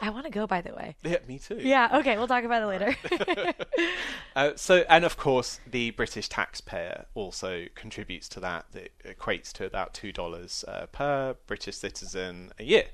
I 0.00 0.10
want 0.10 0.26
to 0.26 0.30
go, 0.30 0.46
by 0.46 0.60
the 0.60 0.74
way. 0.74 0.96
Yeah, 1.02 1.18
me 1.26 1.38
too. 1.38 1.58
Yeah, 1.60 1.98
okay, 1.98 2.16
we'll 2.16 2.28
talk 2.28 2.44
about 2.44 2.62
it 2.62 2.66
later. 2.66 3.54
uh, 4.36 4.52
so, 4.56 4.84
and 4.88 5.04
of 5.04 5.16
course, 5.16 5.60
the 5.66 5.90
British 5.92 6.28
taxpayer 6.28 7.06
also 7.14 7.66
contributes 7.74 8.28
to 8.30 8.40
that. 8.40 8.66
It 8.74 8.92
equates 9.04 9.52
to 9.54 9.66
about 9.66 9.94
$2 9.94 10.64
uh, 10.68 10.86
per 10.86 11.36
British 11.46 11.76
citizen 11.76 12.52
a 12.58 12.64
year. 12.64 12.84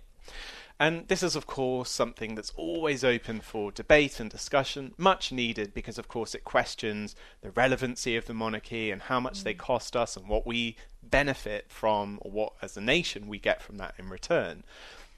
And 0.78 1.08
this 1.08 1.22
is, 1.22 1.36
of 1.36 1.46
course, 1.46 1.88
something 1.88 2.34
that's 2.34 2.52
always 2.56 3.02
open 3.02 3.40
for 3.40 3.72
debate 3.72 4.20
and 4.20 4.30
discussion, 4.30 4.92
much 4.98 5.32
needed 5.32 5.72
because, 5.72 5.96
of 5.96 6.08
course, 6.08 6.34
it 6.34 6.44
questions 6.44 7.16
the 7.40 7.50
relevancy 7.50 8.14
of 8.14 8.26
the 8.26 8.34
monarchy 8.34 8.90
and 8.90 9.02
how 9.02 9.18
much 9.18 9.40
mm. 9.40 9.44
they 9.44 9.54
cost 9.54 9.96
us 9.96 10.16
and 10.16 10.28
what 10.28 10.46
we 10.46 10.76
benefit 11.02 11.66
from, 11.68 12.18
or 12.20 12.30
what, 12.30 12.52
as 12.60 12.76
a 12.76 12.82
nation, 12.82 13.26
we 13.26 13.38
get 13.38 13.62
from 13.62 13.78
that 13.78 13.94
in 13.98 14.10
return. 14.10 14.64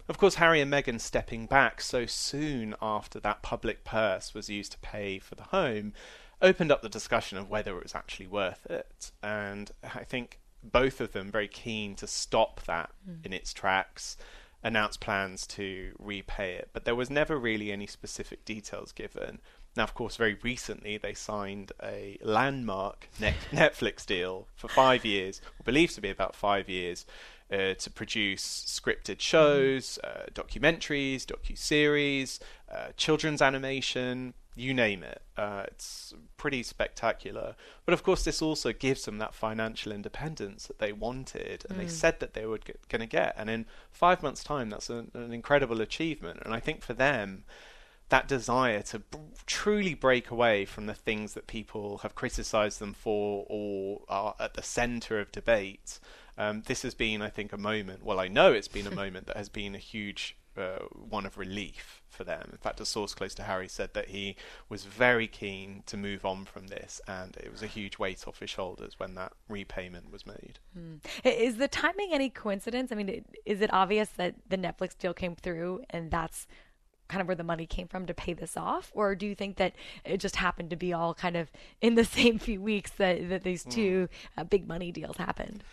Of 0.09 0.17
course, 0.17 0.37
Harry 0.37 0.61
and 0.61 0.73
Meghan 0.73 1.01
stepping 1.01 1.47
back 1.47 1.81
so 1.81 2.07
soon 2.07 2.77
after 2.81 3.19
that 3.21 3.43
public 3.43 3.85
purse 3.85 4.35
was 4.35 4.49
used 4.49 4.73
to 4.73 4.79
pay 4.79 5.19
for 5.19 5.35
the 5.35 5.45
home 5.45 5.93
opened 6.41 6.71
up 6.71 6.83
the 6.83 6.89
discussion 6.89 7.37
of 7.37 7.51
whether 7.51 7.77
it 7.77 7.83
was 7.83 7.95
actually 7.95 8.27
worth 8.27 8.65
it. 8.67 9.11
And 9.23 9.71
I 9.83 10.05
think 10.05 10.39
both 10.63 11.01
of 11.01 11.13
them 11.13 11.31
very 11.31 11.49
keen 11.49 11.95
to 11.97 12.07
stop 12.07 12.65
that 12.67 12.91
mm. 13.09 13.25
in 13.27 13.33
its 13.33 13.53
tracks 13.53 14.17
announced 14.63 15.01
plans 15.01 15.47
to 15.47 15.93
repay 15.99 16.55
it, 16.55 16.71
but 16.73 16.85
there 16.85 16.95
was 16.95 17.11
never 17.11 17.39
really 17.39 17.71
any 17.71 17.87
specific 17.87 18.45
details 18.45 18.93
given. 18.93 19.41
Now, 19.77 19.85
of 19.85 19.95
course, 19.95 20.17
very 20.17 20.37
recently 20.43 20.99
they 20.99 21.15
signed 21.15 21.73
a 21.83 22.19
landmark 22.23 23.09
Netflix 23.21 24.05
deal 24.05 24.49
for 24.57 24.69
five 24.69 25.05
years, 25.05 25.41
or 25.61 25.65
believed 25.65 25.95
to 25.95 26.01
be 26.01 26.11
about 26.11 26.35
five 26.35 26.69
years, 26.69 27.07
uh, 27.51 27.75
to 27.75 27.91
produce 27.91 28.45
scripted 28.45 29.21
shows, 29.21 29.99
uh, 30.05 30.27
documentaries, 30.35 31.25
docu 31.25 31.57
series, 31.57 32.41
uh, 32.73 32.89
children's 32.97 33.41
animation, 33.41 34.35
you 34.59 34.75
name 34.75 35.03
it. 35.03 35.23
Uh, 35.37 35.63
it's 35.69 36.13
pretty 36.37 36.63
spectacular. 36.63 37.55
But 37.85 37.95
of 37.95 38.03
course, 38.03 38.25
this 38.25 38.43
also 38.43 38.73
gives 38.73 39.05
them 39.05 39.19
that 39.19 39.35
financial 39.35 39.93
independence 39.93 40.67
that 40.67 40.79
they 40.79 40.93
wanted 40.93 41.65
and 41.69 41.79
mm. 41.79 41.83
they 41.83 41.89
said 41.89 42.21
that 42.21 42.35
they 42.35 42.45
were 42.45 42.59
g- 42.59 42.75
going 42.89 43.01
to 43.01 43.07
get. 43.07 43.35
And 43.39 43.49
in 43.49 43.67
five 43.91 44.23
months' 44.23 44.43
time, 44.43 44.69
that's 44.71 44.91
an, 44.91 45.11
an, 45.15 45.33
incredible 45.33 45.81
achievement. 45.81 46.41
And 46.45 46.53
I 46.53 46.61
think 46.61 46.83
for 46.83 46.93
them, 46.93 47.45
that 48.09 48.27
desire 48.27 48.83
to 48.83 48.99
b- 48.99 49.19
truly 49.47 49.95
break 49.95 50.31
away 50.31 50.65
from 50.65 50.87
the 50.87 50.95
things 50.95 51.35
that 51.35 51.47
people 51.47 51.99
have 51.99 52.15
criticized 52.15 52.81
them 52.81 52.95
for 52.95 53.47
or 53.49 54.03
are 54.09 54.35
at 54.41 54.55
the 54.55 54.63
center 54.63 55.21
of 55.21 55.31
debate. 55.31 56.01
Um, 56.37 56.63
this 56.67 56.83
has 56.83 56.95
been, 56.95 57.23
I 57.23 57.29
think, 57.29 57.53
a 57.53 57.59
moment. 57.59 58.05
Well, 58.05 58.19
I 58.19 58.29
know 58.29 58.53
it's 58.53 58.69
been 58.69 58.87
a 58.87 58.95
moment 58.95 59.27
that 59.27 59.37
has 59.37 59.49
been 59.49 59.75
a 59.75 59.79
huge 59.79 60.37
uh, 60.59 60.79
one 60.93 61.27
of 61.27 61.39
relief 61.39 62.03
for 62.09 62.25
them. 62.25 62.49
In 62.53 62.59
fact, 62.59 62.81
a 62.81 62.85
source 62.85 63.15
close 63.15 63.35
to 63.37 63.43
Harry 63.43 63.69
said 63.69 63.95
that 63.95 64.09
he 64.09 64.37
was 64.69 64.85
very 64.85 65.27
keen 65.27 65.83
to 65.87 65.97
move 65.97 66.25
on 66.25 66.45
from 66.45 66.69
this, 66.69 67.01
and 67.07 67.37
it 67.37 67.51
was 67.51 67.63
a 67.63 67.67
huge 67.67 67.99
weight 67.99 68.27
off 68.27 68.41
his 68.41 68.51
shoulders 68.51 68.95
when 68.99 69.15
that 69.15 69.33
repayment 69.49 70.11
was 70.11 70.27
made. 70.27 70.59
Hmm. 70.75 70.97
Is 71.25 71.57
the 71.57 71.69
timing 71.69 72.11
any 72.13 72.31
coincidence? 72.31 72.93
I 72.93 72.95
mean, 72.95 73.25
is 73.45 73.61
it 73.61 73.73
obvious 73.73 74.09
that 74.11 74.35
the 74.49 74.59
Netflix 74.59 74.97
deal 74.99 75.15
came 75.15 75.37
through 75.37 75.83
and 75.91 76.11
that's 76.11 76.47
kind 77.09 77.23
of 77.23 77.27
where 77.27 77.37
the 77.37 77.45
money 77.45 77.67
came 77.67 77.89
from 77.89 78.05
to 78.07 78.13
pay 78.13 78.35
this 78.35 78.55
off 78.55 78.93
or 78.95 79.15
do 79.15 79.27
you 79.27 79.35
think 79.35 79.57
that 79.57 79.75
it 80.05 80.19
just 80.19 80.37
happened 80.37 80.69
to 80.69 80.77
be 80.77 80.93
all 80.93 81.15
kind 81.15 81.37
of 81.37 81.51
in 81.81 81.95
the 81.95 82.05
same 82.19 82.39
few 82.39 82.61
weeks 82.61 82.91
that, 82.93 83.31
that 83.31 83.43
these 83.43 83.65
hmm. 83.65 83.71
two 83.71 84.09
mm. 84.09 84.41
uh, 84.41 84.45
big 84.45 84.69
money 84.69 84.93
deals 84.93 85.17
happened 85.17 85.65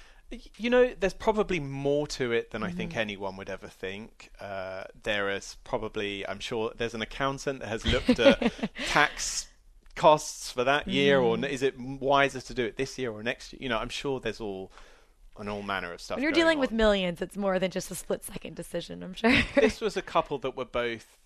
you 0.58 0.70
know, 0.70 0.94
there's 1.00 1.14
probably 1.14 1.60
more 1.60 2.08
to 2.08 2.32
it 2.32 2.52
than. 2.52 2.64
I 2.64 2.72
think 2.72 2.92
mm-hmm. 2.92 3.00
anyone 3.00 3.38
would 3.38 3.50
ever 3.50 3.68
think. 3.68 4.32
Uh, 4.40 4.86
there 5.04 5.30
is 5.30 5.58
probably, 5.64 6.28
I'm 6.28 6.40
sure, 6.40 6.72
there's 6.76 6.94
an 6.94 7.02
accountant 7.02 7.60
that 7.60 7.68
has 7.68 7.86
looked 7.92 8.20
at 8.20 8.52
tax 8.88 9.48
costs 9.96 10.52
for 10.52 10.64
that 10.64 10.88
year, 10.88 11.20
mm. 11.20 11.44
or 11.44 11.48
is 11.48 11.62
it 11.62 11.80
wiser 11.80 12.42
to 12.42 12.54
do 12.54 12.66
it 12.66 12.78
this 12.78 12.98
year 12.98 13.12
or 13.12 13.24
next 13.24 13.54
year? 13.54 13.60
You 13.62 13.70
know, 13.70 13.78
I'm 13.78 13.90
sure 13.90 14.20
there's 14.20 14.42
all 14.42 14.72
an 15.38 15.50
all 15.50 15.62
manner 15.62 15.92
of 15.92 16.02
stuff. 16.02 16.18
When 16.18 16.24
you're 16.24 16.32
dealing 16.32 16.58
on. 16.58 16.62
with 16.62 16.72
millions, 16.72 17.22
it's 17.22 17.38
more 17.38 17.60
than 17.60 17.72
just 17.72 17.92
a 17.92 17.96
split 17.96 18.24
second 18.24 18.56
decision. 18.56 19.04
I'm 19.04 19.14
sure. 19.14 19.34
this 19.56 19.82
was 19.82 19.98
a 19.98 20.02
couple 20.02 20.38
that 20.40 20.56
were 20.56 20.66
both 20.66 21.18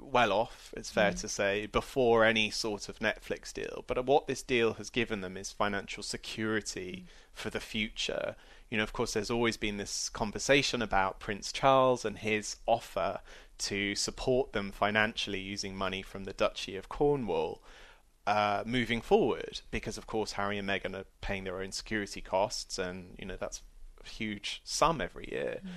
well 0.00 0.32
off, 0.32 0.72
it's 0.76 0.90
fair 0.90 1.12
mm. 1.12 1.20
to 1.20 1.28
say, 1.28 1.66
before 1.66 2.24
any 2.24 2.50
sort 2.50 2.88
of 2.88 2.98
Netflix 2.98 3.52
deal. 3.52 3.84
But 3.86 4.04
what 4.06 4.26
this 4.26 4.42
deal 4.42 4.74
has 4.74 4.90
given 4.90 5.20
them 5.20 5.36
is 5.36 5.50
financial 5.52 6.02
security 6.02 7.04
mm. 7.04 7.10
for 7.32 7.50
the 7.50 7.60
future. 7.60 8.36
You 8.70 8.78
know, 8.78 8.84
of 8.84 8.92
course, 8.92 9.12
there's 9.12 9.30
always 9.30 9.56
been 9.56 9.76
this 9.76 10.08
conversation 10.08 10.82
about 10.82 11.20
Prince 11.20 11.52
Charles 11.52 12.04
and 12.04 12.18
his 12.18 12.56
offer 12.66 13.20
to 13.58 13.94
support 13.94 14.52
them 14.52 14.72
financially 14.72 15.40
using 15.40 15.76
money 15.76 16.02
from 16.02 16.24
the 16.24 16.32
Duchy 16.32 16.76
of 16.76 16.88
Cornwall. 16.88 17.62
Uh, 18.24 18.62
moving 18.64 19.00
forward, 19.00 19.62
because 19.72 19.98
of 19.98 20.06
course 20.06 20.32
Harry 20.32 20.56
and 20.56 20.68
Meghan 20.68 20.94
are 20.94 21.06
paying 21.20 21.42
their 21.42 21.60
own 21.60 21.72
security 21.72 22.20
costs, 22.20 22.78
and 22.78 23.16
you 23.18 23.26
know 23.26 23.34
that's 23.36 23.62
a 24.04 24.08
huge 24.08 24.60
sum 24.62 25.00
every 25.00 25.28
year. 25.32 25.60
Mm. 25.64 25.70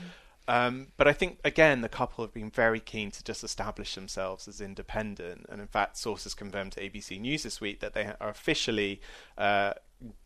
Um, 0.48 0.88
but 0.98 1.08
I 1.08 1.14
think 1.14 1.40
again 1.44 1.82
the 1.82 1.90
couple 1.90 2.24
have 2.24 2.34
been 2.34 2.52
very 2.52 2.80
keen 2.80 3.12
to 3.12 3.24
just 3.24 3.44
establish 3.44 3.96
themselves 3.96 4.48
as 4.48 4.62
independent, 4.62 5.46
and 5.50 5.60
in 5.60 5.68
fact, 5.68 5.98
sources 5.98 6.34
confirmed 6.34 6.74
to 6.74 6.82
ABC 6.82 7.20
News 7.20 7.44
this 7.44 7.60
week 7.60 7.80
that 7.80 7.94
they 7.94 8.12
are 8.20 8.30
officially 8.30 9.02
uh, 9.38 9.74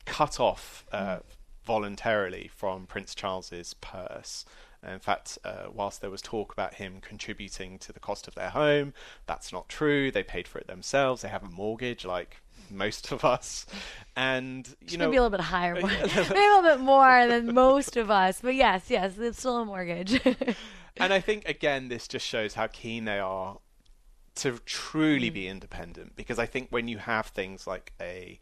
cut 0.06 0.40
off 0.40 0.86
uh, 0.92 1.18
mm. 1.18 1.22
voluntarily 1.66 2.50
from 2.54 2.86
Prince 2.86 3.16
Charles's 3.16 3.74
purse. 3.76 4.46
In 4.86 5.00
fact, 5.00 5.38
uh, 5.44 5.66
whilst 5.74 6.00
there 6.00 6.10
was 6.10 6.22
talk 6.22 6.54
about 6.54 6.76
him 6.76 7.00
contributing 7.02 7.78
to 7.80 7.92
the 7.92 8.00
cost 8.00 8.28
of 8.30 8.36
their 8.36 8.50
home, 8.50 8.94
that's 9.26 9.52
not 9.52 9.68
true. 9.68 10.10
They 10.10 10.24
paid 10.24 10.48
for 10.48 10.58
it 10.60 10.68
themselves. 10.68 11.22
They 11.22 11.28
have 11.28 11.44
a 11.44 11.50
mortgage, 11.50 12.06
like 12.06 12.38
most 12.72 13.12
of 13.12 13.24
us, 13.26 13.66
and 14.16 14.68
you 14.88 14.98
know, 14.98 15.06
maybe 15.06 15.18
a 15.18 15.24
little 15.24 15.38
bit 15.38 15.46
higher, 15.46 15.76
maybe 15.76 15.86
a 15.86 16.24
little 16.24 16.62
bit 16.62 16.80
more 16.80 17.28
than 17.28 17.54
most 17.54 17.98
of 17.98 18.10
us. 18.10 18.40
But 18.42 18.56
yes, 18.56 18.86
yes, 18.90 19.18
it's 19.18 19.40
still 19.40 19.58
a 19.58 19.66
mortgage. 19.66 20.20
and 20.98 21.14
I 21.14 21.20
think 21.20 21.48
again, 21.48 21.90
this 21.90 22.08
just 22.08 22.26
shows 22.26 22.54
how 22.54 22.68
keen 22.68 23.06
they 23.06 23.20
are 23.20 23.60
to 24.36 24.60
truly 24.66 25.30
mm. 25.30 25.34
be 25.34 25.48
independent. 25.48 26.16
Because 26.16 26.40
I 26.40 26.46
think 26.46 26.68
when 26.70 26.88
you 26.88 26.98
have 26.98 27.28
things 27.28 27.68
like 27.68 27.94
a 28.02 28.40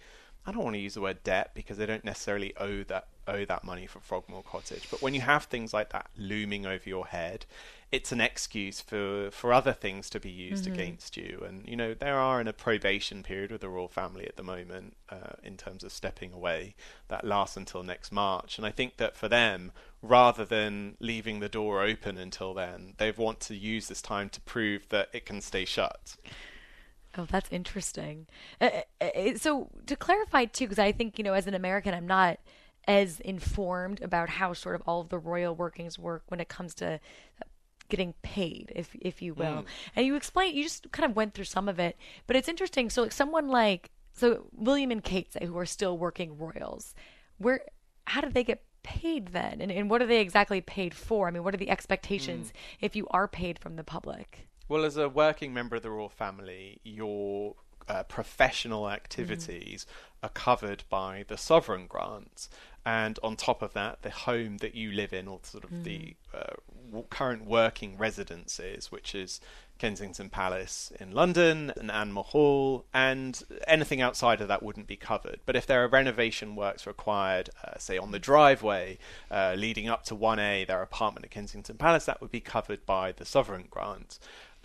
I 0.48 0.52
don't 0.54 0.64
want 0.64 0.76
to 0.76 0.80
use 0.80 0.94
the 0.94 1.02
word 1.02 1.24
debt 1.24 1.52
because 1.54 1.78
they 1.78 1.86
don't 1.86 2.06
necessarily 2.06 2.56
owe 2.56 2.84
that 2.84 3.08
owe 3.28 3.44
that 3.44 3.66
money 3.66 3.86
for 3.86 4.00
Frogmore 4.00 4.44
Cottage. 4.44 4.88
But 4.90 5.02
when 5.02 5.14
you 5.14 5.20
have 5.20 5.44
things 5.44 5.74
like 5.74 5.90
that 5.90 6.10
looming 6.18 6.66
over 6.66 6.88
your 6.88 7.06
head, 7.06 7.46
it's 7.92 8.12
an 8.12 8.20
excuse 8.20 8.82
for, 8.82 9.30
for 9.32 9.54
other 9.54 9.72
things 9.72 10.10
to 10.10 10.20
be 10.20 10.30
used 10.30 10.66
mm-hmm. 10.66 10.74
against 10.74 11.16
you. 11.16 11.44
And 11.48 11.68
you 11.68 11.76
know 11.76 11.94
there 11.94 12.18
are 12.18 12.42
in 12.42 12.48
a 12.48 12.54
probation 12.54 13.24
period 13.24 13.52
with 13.52 13.62
the 13.62 13.70
royal 13.70 13.88
family 13.88 14.28
at 14.28 14.36
the 14.36 14.44
moment 14.44 14.98
uh, 15.10 15.36
in 15.42 15.56
terms 15.56 15.84
of 15.84 15.92
stepping 15.92 16.34
away 16.34 16.76
that 17.08 17.26
lasts 17.26 17.56
until 17.56 17.84
next 17.84 18.12
March. 18.12 18.58
And 18.58 18.68
I 18.68 18.72
think 18.72 18.98
that 18.98 19.16
for 19.16 19.30
them, 19.30 19.72
rather 20.02 20.44
than 20.44 20.96
leaving 21.00 21.40
the 21.40 21.50
door 21.50 21.82
open 21.82 22.18
until 22.18 22.54
then, 22.54 22.94
they 22.98 23.12
want 23.12 23.40
to 23.42 23.56
use 23.56 23.88
this 23.88 24.02
time 24.02 24.30
to 24.30 24.42
prove 24.42 24.90
that 24.90 25.10
it 25.14 25.26
can 25.26 25.40
stay 25.40 25.64
shut. 25.64 26.18
Oh, 27.18 27.26
that's 27.26 27.50
interesting. 27.52 28.28
Uh, 28.60 28.70
uh, 29.02 29.06
uh, 29.06 29.38
so 29.38 29.70
to 29.86 29.96
clarify 29.96 30.46
too, 30.46 30.66
because 30.66 30.80
I 30.80 30.92
think 30.92 31.18
you 31.18 31.24
know, 31.24 31.34
as 31.34 31.48
an 31.48 31.54
American, 31.54 31.94
I'm 31.94 32.06
not 32.06 32.40
as 32.86 33.20
informed 33.22 34.02
about 34.02 34.30
how 34.30 34.54
sort 34.54 34.76
of 34.76 34.82
all 34.86 35.02
of 35.02 35.10
the 35.10 35.18
royal 35.18 35.54
workings 35.56 36.00
work 36.00 36.24
when 36.28 36.40
it 36.40 36.48
comes 36.48 36.74
to 36.76 37.00
getting 37.90 38.14
paid, 38.22 38.72
if 38.76 38.96
if 39.00 39.22
you 39.22 39.34
will. 39.34 39.64
Mm. 39.64 39.66
And 39.96 40.06
you 40.06 40.16
explain, 40.16 40.56
you 40.56 40.64
just 40.64 40.92
kind 40.92 41.10
of 41.10 41.16
went 41.16 41.34
through 41.34 41.46
some 41.46 41.70
of 41.70 41.80
it, 41.80 41.98
but 42.26 42.36
it's 42.36 42.50
interesting. 42.50 42.90
So 42.90 43.04
like 43.04 43.12
someone 43.12 43.48
like 43.48 43.92
so 44.14 44.48
William 44.52 44.92
and 44.92 45.04
Kate, 45.04 45.32
say, 45.32 45.46
who 45.46 45.58
are 45.58 45.66
still 45.66 45.98
working 45.98 46.38
royals, 46.38 46.94
where 47.38 47.62
how 48.06 48.22
did 48.22 48.34
they 48.34 48.44
get 48.44 48.64
paid 48.84 49.28
then, 49.28 49.62
and 49.62 49.72
and 49.72 49.90
what 49.90 50.02
are 50.02 50.08
they 50.08 50.22
exactly 50.22 50.62
paid 50.62 50.94
for? 50.94 51.28
I 51.28 51.32
mean, 51.32 51.44
what 51.44 51.54
are 51.54 51.58
the 51.58 51.70
expectations 51.70 52.48
mm. 52.48 52.78
if 52.82 52.96
you 52.96 53.08
are 53.12 53.28
paid 53.28 53.60
from 53.60 53.76
the 53.76 53.84
public? 53.84 54.48
Well, 54.70 54.84
as 54.84 54.98
a 54.98 55.08
working 55.08 55.54
member 55.54 55.78
of 55.78 55.84
the 55.84 55.92
royal 55.92 56.10
family, 56.10 56.82
your 56.84 57.56
uh, 57.88 58.04
professional 58.04 58.90
activities 58.90 59.86
mm. 59.86 60.26
are 60.26 60.30
covered 60.30 60.84
by 60.90 61.24
the 61.28 61.38
sovereign 61.38 61.88
grants, 61.88 62.50
and 62.88 63.20
on 63.22 63.36
top 63.36 63.62
of 63.62 63.74
that, 63.74 64.02
the 64.04 64.10
home 64.10 64.60
that 64.60 64.74
you 64.74 64.94
live 64.94 65.12
in, 65.12 65.28
or 65.28 65.42
sort 65.44 65.66
of 65.66 65.72
mm. 65.72 65.84
the 65.84 66.16
uh, 66.34 67.02
current 67.10 67.46
working 67.46 67.98
residences, 67.98 68.94
which 68.94 69.14
is 69.14 69.42
Kensington 69.78 70.30
Palace 70.30 70.94
in 70.98 71.12
London 71.12 71.74
and 71.76 71.90
Anmer 71.90 72.24
Hall, 72.24 72.86
and 72.94 73.44
anything 73.68 74.00
outside 74.00 74.40
of 74.40 74.48
that 74.48 74.64
wouldn't 74.64 74.88
be 74.88 74.96
covered. 74.96 75.42
But 75.46 75.58
if 75.58 75.66
there 75.66 75.84
are 75.84 75.90
renovation 75.90 76.56
works 76.56 76.88
required, 76.88 77.50
uh, 77.62 77.78
say 77.78 77.98
on 77.98 78.12
the 78.12 78.20
driveway 78.20 79.00
uh, 79.30 79.56
leading 79.58 79.90
up 79.90 80.06
to 80.06 80.16
1A, 80.16 80.68
their 80.68 80.82
apartment 80.82 81.26
at 81.26 81.32
Kensington 81.32 81.76
Palace, 81.76 82.06
that 82.06 82.22
would 82.22 82.32
be 82.32 82.40
covered 82.40 82.86
by 82.86 83.12
the 83.12 83.26
sovereign 83.26 83.66
grant. 83.70 84.18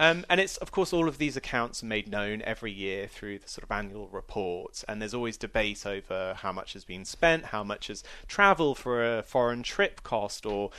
Um, 0.02 0.26
and 0.28 0.40
it's, 0.40 0.56
of 0.56 0.72
course, 0.72 0.92
all 0.92 1.06
of 1.06 1.18
these 1.18 1.36
accounts 1.36 1.80
are 1.80 1.86
made 1.86 2.10
known 2.10 2.42
every 2.42 2.72
year 2.72 3.06
through 3.06 3.38
the 3.38 3.48
sort 3.48 3.62
of 3.62 3.70
annual 3.70 4.08
reports. 4.08 4.84
And 4.88 5.00
there's 5.00 5.14
always 5.14 5.36
debate 5.36 5.86
over 5.86 6.34
how 6.36 6.50
much 6.50 6.72
has 6.72 6.84
been 6.84 7.04
spent, 7.04 7.44
how 7.46 7.62
much 7.62 7.86
has 7.86 8.02
travel 8.26 8.74
for 8.74 9.18
a 9.18 9.22
foreign 9.22 9.62
trip 9.62 10.02
cost, 10.02 10.44
or 10.44 10.70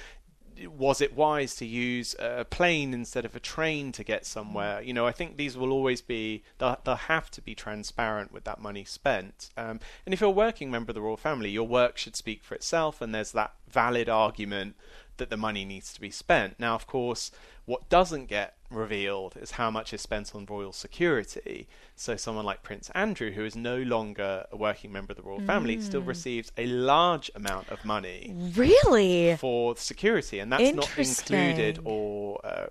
was 0.67 0.99
it 0.99 1.15
wise 1.15 1.55
to 1.55 1.65
use 1.65 2.17
a 2.19 2.43
plane 2.43 2.93
instead 2.93 3.23
of 3.23 3.33
a 3.33 3.39
train 3.39 3.93
to 3.93 4.03
get 4.03 4.25
somewhere? 4.25 4.81
You 4.81 4.93
know, 4.93 5.07
I 5.07 5.13
think 5.13 5.37
these 5.37 5.55
will 5.55 5.71
always 5.71 6.01
be, 6.01 6.43
they'll, 6.57 6.77
they'll 6.83 6.95
have 6.95 7.31
to 7.31 7.41
be 7.41 7.55
transparent 7.55 8.33
with 8.33 8.43
that 8.43 8.59
money 8.59 8.83
spent. 8.83 9.51
Um, 9.55 9.79
and 10.05 10.13
if 10.13 10.19
you're 10.19 10.31
a 10.31 10.33
working 10.33 10.69
member 10.69 10.91
of 10.91 10.95
the 10.95 11.01
royal 11.01 11.15
family, 11.15 11.49
your 11.49 11.65
work 11.65 11.97
should 11.97 12.17
speak 12.17 12.43
for 12.43 12.55
itself, 12.55 13.01
and 13.01 13.15
there's 13.15 13.31
that 13.31 13.53
valid 13.69 14.09
argument 14.09 14.75
that 15.17 15.29
the 15.29 15.37
money 15.37 15.65
needs 15.65 15.93
to 15.93 16.01
be 16.01 16.11
spent. 16.11 16.59
Now, 16.59 16.75
of 16.75 16.87
course, 16.87 17.31
what 17.65 17.89
doesn't 17.89 18.25
get 18.25 18.55
revealed 18.69 19.35
is 19.37 19.51
how 19.51 19.69
much 19.69 19.93
is 19.93 20.01
spent 20.01 20.33
on 20.35 20.45
royal 20.45 20.73
security. 20.73 21.67
So, 21.95 22.15
someone 22.15 22.45
like 22.45 22.63
Prince 22.63 22.89
Andrew, 22.95 23.31
who 23.31 23.45
is 23.45 23.55
no 23.55 23.77
longer 23.77 24.45
a 24.51 24.57
working 24.57 24.91
member 24.91 25.11
of 25.11 25.17
the 25.17 25.23
royal 25.23 25.41
family, 25.41 25.79
still 25.79 26.01
mm. 26.01 26.07
receives 26.07 26.51
a 26.57 26.65
large 26.65 27.31
amount 27.35 27.69
of 27.69 27.85
money. 27.85 28.33
Really? 28.55 29.35
For 29.37 29.75
security, 29.77 30.39
and 30.39 30.51
that's 30.51 30.75
not 30.75 30.89
included 30.97 31.79
or. 31.83 32.45
Uh, 32.45 32.67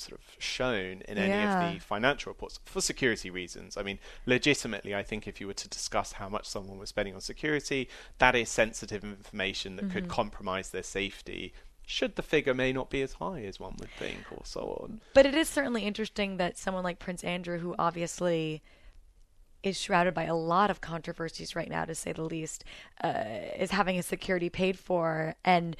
sort 0.00 0.20
of 0.20 0.26
shown 0.38 1.02
in 1.08 1.18
any 1.18 1.28
yeah. 1.28 1.68
of 1.68 1.74
the 1.74 1.80
financial 1.80 2.30
reports 2.30 2.60
for 2.64 2.80
security 2.80 3.30
reasons. 3.30 3.76
I 3.76 3.82
mean, 3.82 3.98
legitimately, 4.26 4.94
I 4.94 5.02
think 5.02 5.26
if 5.26 5.40
you 5.40 5.46
were 5.46 5.54
to 5.54 5.68
discuss 5.68 6.12
how 6.12 6.28
much 6.28 6.46
someone 6.46 6.78
was 6.78 6.90
spending 6.90 7.14
on 7.14 7.20
security, 7.20 7.88
that 8.18 8.34
is 8.34 8.48
sensitive 8.48 9.04
information 9.04 9.76
that 9.76 9.86
mm-hmm. 9.86 9.92
could 9.92 10.08
compromise 10.08 10.70
their 10.70 10.82
safety 10.82 11.52
should 11.86 12.16
the 12.16 12.22
figure 12.22 12.52
may 12.52 12.72
not 12.72 12.90
be 12.90 13.00
as 13.00 13.14
high 13.14 13.42
as 13.42 13.60
one 13.60 13.76
would 13.78 13.90
think, 13.92 14.18
or 14.32 14.42
so 14.44 14.80
on. 14.82 15.00
But 15.14 15.24
it 15.24 15.34
is 15.34 15.48
certainly 15.48 15.82
interesting 15.82 16.36
that 16.36 16.58
someone 16.58 16.82
like 16.82 16.98
Prince 16.98 17.22
Andrew, 17.22 17.58
who 17.58 17.76
obviously 17.78 18.60
is 19.62 19.80
shrouded 19.80 20.12
by 20.12 20.24
a 20.24 20.34
lot 20.34 20.68
of 20.70 20.80
controversies 20.80 21.54
right 21.54 21.70
now, 21.70 21.84
to 21.84 21.94
say 21.94 22.12
the 22.12 22.22
least, 22.22 22.64
uh, 23.02 23.22
is 23.56 23.70
having 23.70 23.94
his 23.94 24.04
security 24.04 24.50
paid 24.50 24.78
for 24.78 25.36
and 25.44 25.76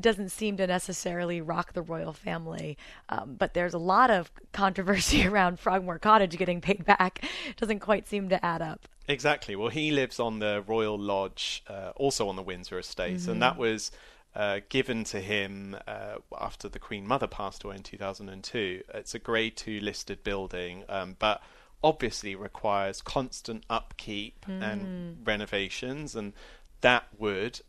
doesn't 0.00 0.28
seem 0.28 0.56
to 0.58 0.66
necessarily 0.66 1.40
rock 1.40 1.72
the 1.72 1.82
royal 1.82 2.12
family. 2.12 2.78
Um, 3.08 3.34
but 3.36 3.54
there's 3.54 3.74
a 3.74 3.78
lot 3.78 4.10
of 4.10 4.30
controversy 4.52 5.26
around 5.26 5.58
Frogmore 5.58 5.98
Cottage 5.98 6.36
getting 6.38 6.60
paid 6.60 6.84
back. 6.84 7.24
Doesn't 7.56 7.80
quite 7.80 8.06
seem 8.06 8.28
to 8.28 8.44
add 8.44 8.62
up. 8.62 8.86
Exactly. 9.08 9.56
Well, 9.56 9.70
he 9.70 9.90
lives 9.90 10.20
on 10.20 10.38
the 10.38 10.62
Royal 10.66 10.98
Lodge, 10.98 11.64
uh, 11.68 11.92
also 11.96 12.28
on 12.28 12.36
the 12.36 12.42
Windsor 12.42 12.78
Estates, 12.78 13.22
mm-hmm. 13.22 13.32
and 13.32 13.42
that 13.42 13.56
was 13.56 13.90
uh, 14.34 14.60
given 14.68 15.04
to 15.04 15.20
him 15.20 15.76
uh, 15.86 16.16
after 16.38 16.68
the 16.68 16.78
Queen 16.78 17.06
Mother 17.06 17.26
passed 17.26 17.64
away 17.64 17.76
in 17.76 17.82
2002. 17.82 18.82
It's 18.94 19.14
a 19.14 19.18
Grade 19.18 19.56
2 19.56 19.80
listed 19.80 20.22
building, 20.22 20.84
um, 20.88 21.16
but 21.18 21.42
obviously 21.82 22.34
requires 22.34 23.00
constant 23.00 23.64
upkeep 23.70 24.44
mm. 24.46 24.62
and 24.62 24.82
hmm. 24.82 25.24
renovations, 25.24 26.16
and 26.16 26.32
that 26.80 27.06
would, 27.16 27.60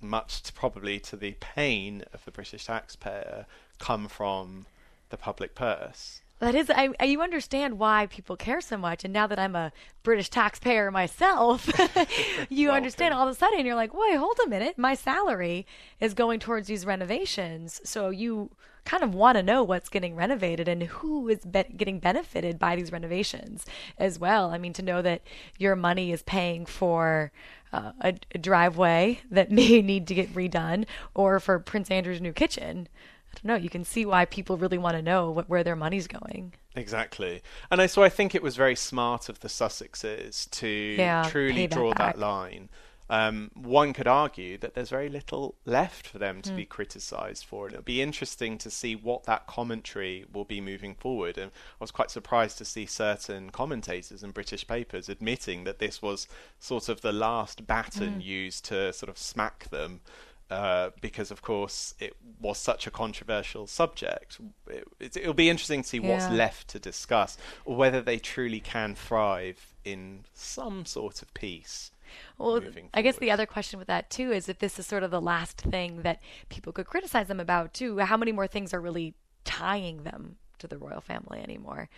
much 0.00 0.42
to 0.42 0.52
probably 0.52 1.00
to 1.00 1.16
the 1.16 1.32
pain 1.40 2.04
of 2.12 2.24
the 2.24 2.30
British 2.30 2.66
taxpayer, 2.66 3.46
come 3.78 4.08
from 4.08 4.66
the 5.10 5.16
public 5.16 5.54
purse. 5.54 6.20
That 6.40 6.54
is, 6.54 6.70
I, 6.70 6.90
I, 7.00 7.04
you 7.06 7.20
understand 7.20 7.78
why 7.78 8.06
people 8.06 8.36
care 8.36 8.60
so 8.60 8.76
much. 8.76 9.04
And 9.04 9.12
now 9.12 9.26
that 9.26 9.38
I'm 9.38 9.56
a 9.56 9.72
British 10.04 10.30
taxpayer 10.30 10.90
myself, 10.90 11.68
you 12.48 12.70
understand 12.70 13.12
all 13.12 13.26
of 13.26 13.34
a 13.34 13.38
sudden 13.38 13.66
you're 13.66 13.74
like, 13.74 13.92
wait, 13.92 14.16
hold 14.16 14.38
a 14.44 14.48
minute. 14.48 14.78
My 14.78 14.94
salary 14.94 15.66
is 16.00 16.14
going 16.14 16.38
towards 16.38 16.68
these 16.68 16.86
renovations. 16.86 17.80
So 17.82 18.10
you 18.10 18.50
kind 18.84 19.02
of 19.02 19.14
want 19.14 19.36
to 19.36 19.42
know 19.42 19.62
what's 19.62 19.88
getting 19.88 20.14
renovated 20.14 20.66
and 20.68 20.84
who 20.84 21.28
is 21.28 21.44
be- 21.44 21.64
getting 21.76 21.98
benefited 21.98 22.58
by 22.58 22.74
these 22.74 22.92
renovations 22.92 23.66
as 23.98 24.18
well. 24.18 24.50
I 24.50 24.58
mean, 24.58 24.72
to 24.74 24.82
know 24.82 25.02
that 25.02 25.22
your 25.58 25.76
money 25.76 26.10
is 26.12 26.22
paying 26.22 26.64
for 26.64 27.30
uh, 27.72 27.92
a, 28.00 28.14
a 28.34 28.38
driveway 28.38 29.20
that 29.30 29.50
may 29.50 29.82
need 29.82 30.06
to 30.06 30.14
get 30.14 30.32
redone 30.34 30.86
or 31.14 31.38
for 31.40 31.58
Prince 31.58 31.90
Andrew's 31.90 32.20
new 32.20 32.32
kitchen 32.32 32.88
don't 33.34 33.44
know. 33.44 33.56
You 33.56 33.70
can 33.70 33.84
see 33.84 34.04
why 34.04 34.24
people 34.24 34.56
really 34.56 34.78
want 34.78 34.96
to 34.96 35.02
know 35.02 35.30
what, 35.30 35.48
where 35.48 35.64
their 35.64 35.76
money's 35.76 36.06
going. 36.06 36.54
Exactly, 36.74 37.42
and 37.70 37.80
I, 37.80 37.86
so 37.86 38.02
I 38.02 38.08
think 38.08 38.34
it 38.34 38.42
was 38.42 38.56
very 38.56 38.76
smart 38.76 39.28
of 39.28 39.40
the 39.40 39.48
Sussexes 39.48 40.48
to 40.50 40.68
yeah, 40.68 41.26
truly 41.28 41.66
draw 41.66 41.90
that, 41.90 41.98
that 42.14 42.18
line. 42.18 42.68
Um, 43.10 43.50
one 43.54 43.94
could 43.94 44.06
argue 44.06 44.58
that 44.58 44.74
there's 44.74 44.90
very 44.90 45.08
little 45.08 45.54
left 45.64 46.06
for 46.06 46.18
them 46.18 46.42
to 46.42 46.50
mm. 46.50 46.56
be 46.56 46.64
criticised 46.66 47.44
for, 47.44 47.66
and 47.66 47.74
it'll 47.74 47.84
be 47.84 48.02
interesting 48.02 48.58
to 48.58 48.70
see 48.70 48.94
what 48.94 49.24
that 49.24 49.46
commentary 49.46 50.26
will 50.32 50.44
be 50.44 50.60
moving 50.60 50.94
forward. 50.94 51.38
And 51.38 51.50
I 51.50 51.80
was 51.80 51.90
quite 51.90 52.10
surprised 52.10 52.58
to 52.58 52.64
see 52.66 52.84
certain 52.84 53.50
commentators 53.50 54.22
in 54.22 54.32
British 54.32 54.66
papers 54.66 55.08
admitting 55.08 55.64
that 55.64 55.78
this 55.78 56.02
was 56.02 56.28
sort 56.58 56.88
of 56.90 57.00
the 57.00 57.12
last 57.12 57.66
baton 57.66 58.20
mm. 58.20 58.24
used 58.24 58.66
to 58.66 58.92
sort 58.92 59.08
of 59.08 59.16
smack 59.16 59.70
them 59.70 60.00
uh, 60.50 60.90
because 61.00 61.30
of 61.30 61.42
course 61.42 61.94
it 61.98 62.16
was 62.40 62.58
such 62.58 62.86
a 62.86 62.90
controversial 62.90 63.66
subject. 63.66 64.38
It, 64.98 65.26
will 65.26 65.34
be 65.34 65.50
interesting 65.50 65.82
to 65.82 65.88
see 65.88 65.98
yeah. 65.98 66.08
what's 66.08 66.30
left 66.30 66.68
to 66.68 66.78
discuss, 66.78 67.36
or 67.64 67.76
whether 67.76 68.00
they 68.00 68.18
truly 68.18 68.60
can 68.60 68.94
thrive 68.94 69.74
in 69.84 70.24
some 70.34 70.86
sort 70.86 71.22
of 71.22 71.32
peace. 71.34 71.90
Well, 72.38 72.62
I 72.94 73.02
guess 73.02 73.16
the 73.16 73.30
other 73.30 73.44
question 73.44 73.78
with 73.78 73.88
that 73.88 74.08
too 74.08 74.32
is 74.32 74.48
if 74.48 74.58
this 74.58 74.78
is 74.78 74.86
sort 74.86 75.02
of 75.02 75.10
the 75.10 75.20
last 75.20 75.60
thing 75.60 76.02
that 76.02 76.22
people 76.48 76.72
could 76.72 76.86
criticize 76.86 77.28
them 77.28 77.40
about 77.40 77.74
too. 77.74 77.98
How 77.98 78.16
many 78.16 78.32
more 78.32 78.46
things 78.46 78.72
are 78.72 78.80
really 78.80 79.14
tying 79.44 80.04
them 80.04 80.36
to 80.58 80.66
the 80.66 80.78
royal 80.78 81.02
family 81.02 81.40
anymore? 81.40 81.88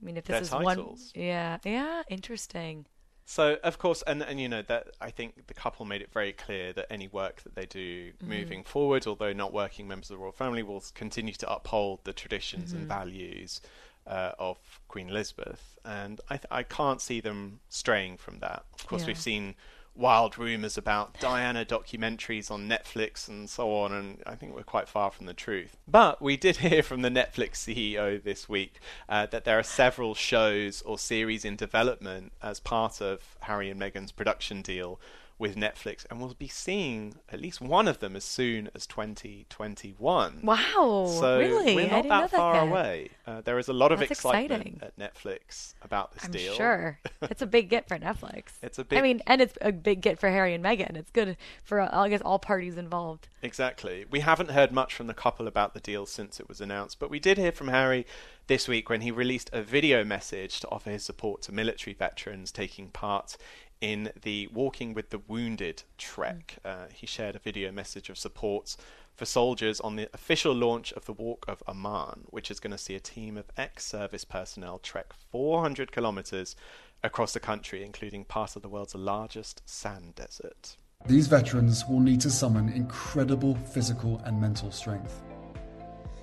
I 0.00 0.04
mean, 0.04 0.16
if 0.16 0.24
this 0.24 0.34
Their 0.34 0.42
is 0.42 0.66
titles. 0.66 1.12
one, 1.14 1.24
yeah, 1.24 1.58
yeah, 1.64 2.02
interesting. 2.08 2.86
So 3.30 3.58
of 3.62 3.78
course, 3.78 4.02
and 4.08 4.24
and 4.24 4.40
you 4.40 4.48
know 4.48 4.62
that 4.62 4.88
I 5.00 5.10
think 5.12 5.46
the 5.46 5.54
couple 5.54 5.86
made 5.86 6.02
it 6.02 6.12
very 6.12 6.32
clear 6.32 6.72
that 6.72 6.86
any 6.90 7.06
work 7.06 7.42
that 7.44 7.54
they 7.54 7.64
do 7.66 8.10
Mm-hmm. 8.10 8.28
moving 8.28 8.64
forward, 8.64 9.06
although 9.06 9.32
not 9.32 9.52
working 9.52 9.86
members 9.86 10.10
of 10.10 10.16
the 10.16 10.22
royal 10.22 10.32
family, 10.32 10.64
will 10.64 10.82
continue 10.96 11.34
to 11.34 11.48
uphold 11.56 12.00
the 12.02 12.12
traditions 12.12 12.70
Mm-hmm. 12.70 12.78
and 12.78 12.88
values 12.88 13.60
uh, 14.04 14.32
of 14.40 14.56
Queen 14.88 15.08
Elizabeth, 15.08 15.78
and 15.84 16.20
I 16.28 16.38
th- 16.38 16.48
I 16.50 16.64
can't 16.64 17.00
see 17.00 17.20
them 17.20 17.60
straying 17.68 18.16
from 18.16 18.40
that. 18.40 18.64
Of 18.76 18.88
course, 18.88 19.02
Yeah. 19.02 19.08
we've 19.08 19.18
seen 19.30 19.54
wild 19.94 20.38
rumours 20.38 20.78
about 20.78 21.18
Diana 21.20 21.64
documentaries 21.64 22.50
on 22.50 22.68
Netflix 22.68 23.28
and 23.28 23.48
so 23.48 23.74
on, 23.74 23.92
and 23.92 24.22
I 24.26 24.34
think 24.34 24.54
we're 24.54 24.62
quite 24.62 24.88
far 24.88 25.10
from 25.10 25.26
the 25.26 25.34
truth. 25.34 25.76
But 25.86 26.22
we 26.22 26.36
did 26.36 26.56
hear 26.68 26.82
from 26.82 27.02
the 27.02 27.10
Netflix 27.10 27.52
CEO 27.56 28.22
this 28.22 28.48
week 28.48 28.80
uh, 29.08 29.26
that 29.26 29.44
there 29.44 29.58
are 29.58 29.64
several 29.64 30.14
shows 30.14 30.82
or 30.82 30.98
series 30.98 31.44
in 31.44 31.56
development 31.56 32.32
as 32.42 32.60
part 32.60 33.00
of 33.00 33.36
Harry 33.40 33.70
and 33.70 33.80
Meghan's 33.80 34.12
production 34.12 34.62
deal 34.62 35.00
with 35.40 35.56
Netflix, 35.56 36.04
and 36.10 36.20
we'll 36.20 36.34
be 36.34 36.46
seeing 36.48 37.14
at 37.32 37.40
least 37.40 37.60
one 37.60 37.88
of 37.88 37.98
them 37.98 38.14
as 38.14 38.24
soon 38.24 38.68
as 38.74 38.86
2021. 38.86 40.40
Wow, 40.42 41.06
So 41.18 41.38
really? 41.38 41.74
we're 41.74 41.86
I 41.86 41.88
not 41.88 42.02
didn't 42.02 42.08
know 42.08 42.20
that 42.20 42.30
that 42.30 42.36
far 42.36 42.54
yet. 42.56 42.62
away. 42.68 43.08
Uh, 43.26 43.40
there 43.40 43.58
is 43.58 43.68
a 43.68 43.72
lot 43.72 43.90
of 43.90 44.00
That's 44.00 44.10
excitement 44.12 44.66
exciting. 44.66 44.80
at 44.82 44.98
Netflix 44.98 45.74
about 45.82 46.12
this 46.12 46.26
I'm 46.26 46.30
deal. 46.30 46.54
sure 46.54 46.98
it's 47.22 47.42
a 47.42 47.46
big 47.46 47.68
get 47.70 47.88
for 47.88 47.98
Netflix. 47.98 48.44
It's 48.62 48.78
a 48.78 48.84
big- 48.84 48.98
I 48.98 49.02
mean, 49.02 49.22
and 49.26 49.40
it's 49.40 49.56
a 49.62 49.72
big 49.72 50.02
get 50.02 50.18
for 50.18 50.28
Harry 50.28 50.54
and 50.54 50.62
Meghan. 50.62 50.96
It's 50.96 51.10
good 51.10 51.36
for 51.64 51.80
I 51.80 52.08
guess 52.10 52.20
all 52.20 52.38
parties 52.38 52.76
involved. 52.76 53.28
Exactly. 53.42 54.04
We 54.10 54.20
haven't 54.20 54.50
heard 54.50 54.70
much 54.72 54.94
from 54.94 55.06
the 55.06 55.14
couple 55.14 55.46
about 55.48 55.72
the 55.74 55.80
deal 55.80 56.04
since 56.06 56.38
it 56.38 56.48
was 56.48 56.60
announced, 56.60 56.98
but 57.00 57.10
we 57.10 57.18
did 57.18 57.38
hear 57.38 57.52
from 57.52 57.68
Harry 57.68 58.06
this 58.46 58.68
week 58.68 58.90
when 58.90 59.00
he 59.00 59.10
released 59.10 59.48
a 59.52 59.62
video 59.62 60.04
message 60.04 60.60
to 60.60 60.68
offer 60.68 60.90
his 60.90 61.04
support 61.04 61.40
to 61.42 61.52
military 61.52 61.94
veterans 61.94 62.52
taking 62.52 62.88
part 62.88 63.36
in 63.80 64.12
the 64.22 64.48
Walking 64.52 64.94
with 64.94 65.10
the 65.10 65.18
Wounded 65.18 65.82
trek. 65.98 66.56
Uh, 66.64 66.86
he 66.92 67.06
shared 67.06 67.36
a 67.36 67.38
video 67.38 67.72
message 67.72 68.10
of 68.10 68.18
support 68.18 68.76
for 69.14 69.24
soldiers 69.24 69.80
on 69.80 69.96
the 69.96 70.08
official 70.12 70.54
launch 70.54 70.92
of 70.92 71.04
the 71.04 71.12
Walk 71.12 71.44
of 71.48 71.62
Oman, 71.68 72.24
which 72.26 72.50
is 72.50 72.60
going 72.60 72.70
to 72.70 72.78
see 72.78 72.94
a 72.94 73.00
team 73.00 73.36
of 73.36 73.50
ex 73.56 73.84
service 73.84 74.24
personnel 74.24 74.78
trek 74.78 75.12
400 75.30 75.92
kilometres 75.92 76.56
across 77.02 77.32
the 77.32 77.40
country, 77.40 77.84
including 77.84 78.24
part 78.24 78.56
of 78.56 78.62
the 78.62 78.68
world's 78.68 78.94
largest 78.94 79.62
sand 79.64 80.14
desert. 80.14 80.76
These 81.06 81.28
veterans 81.28 81.84
will 81.88 82.00
need 82.00 82.20
to 82.22 82.30
summon 82.30 82.68
incredible 82.70 83.54
physical 83.54 84.20
and 84.24 84.38
mental 84.40 84.70
strength. 84.70 85.22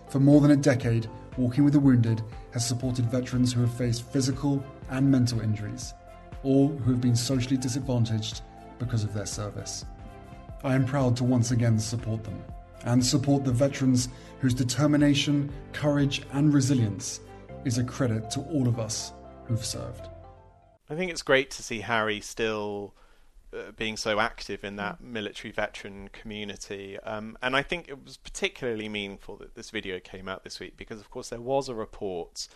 For 0.09 0.19
more 0.19 0.39
than 0.39 0.51
a 0.51 0.55
decade, 0.55 1.09
Walking 1.37 1.63
with 1.63 1.73
the 1.73 1.79
Wounded 1.79 2.23
has 2.53 2.65
supported 2.65 3.05
veterans 3.05 3.53
who 3.53 3.61
have 3.61 3.73
faced 3.73 4.11
physical 4.11 4.63
and 4.89 5.11
mental 5.11 5.41
injuries, 5.41 5.93
or 6.43 6.69
who 6.69 6.91
have 6.91 7.01
been 7.01 7.15
socially 7.15 7.57
disadvantaged 7.57 8.41
because 8.79 9.03
of 9.03 9.13
their 9.13 9.25
service. 9.25 9.85
I 10.63 10.75
am 10.75 10.85
proud 10.85 11.15
to 11.17 11.23
once 11.23 11.51
again 11.51 11.79
support 11.79 12.23
them 12.23 12.43
and 12.85 13.05
support 13.05 13.43
the 13.43 13.51
veterans 13.51 14.09
whose 14.39 14.53
determination, 14.53 15.51
courage, 15.73 16.21
and 16.33 16.53
resilience 16.53 17.19
is 17.65 17.77
a 17.77 17.83
credit 17.83 18.29
to 18.31 18.41
all 18.41 18.67
of 18.67 18.79
us 18.79 19.13
who've 19.45 19.65
served. 19.65 20.07
I 20.89 20.95
think 20.95 21.11
it's 21.11 21.21
great 21.21 21.51
to 21.51 21.63
see 21.63 21.81
Harry 21.81 22.21
still 22.21 22.93
uh, 23.53 23.71
being 23.75 23.97
so 23.97 24.19
active 24.19 24.63
in 24.63 24.75
that 24.77 25.01
military 25.01 25.51
veteran 25.51 26.09
community. 26.09 26.97
Um, 26.99 27.37
and 27.41 27.55
I 27.55 27.61
think 27.61 27.89
it 27.89 28.03
was 28.03 28.17
particularly 28.17 28.87
meaningful 28.87 29.37
that 29.37 29.55
this 29.55 29.69
video 29.69 29.99
came 29.99 30.27
out 30.27 30.43
this 30.43 30.59
week 30.59 30.77
because, 30.77 30.99
of 30.99 31.09
course, 31.09 31.29
there 31.29 31.41
was 31.41 31.69
a 31.69 31.75
report 31.75 32.47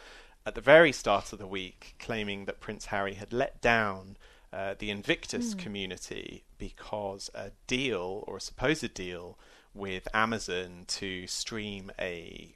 at 0.45 0.55
the 0.55 0.61
very 0.61 0.91
start 0.91 1.33
of 1.33 1.39
the 1.39 1.47
week 1.47 1.95
claiming 1.99 2.45
that 2.45 2.59
Prince 2.59 2.87
Harry 2.87 3.15
had 3.15 3.33
let 3.33 3.61
down. 3.61 4.17
Uh, 4.53 4.75
the 4.77 4.89
Invictus 4.89 5.53
community 5.53 6.43
because 6.57 7.29
a 7.33 7.51
deal 7.67 8.25
or 8.27 8.35
a 8.35 8.41
supposed 8.41 8.93
deal 8.93 9.37
with 9.73 10.09
Amazon 10.13 10.83
to 10.87 11.25
stream 11.25 11.89
a 11.97 12.53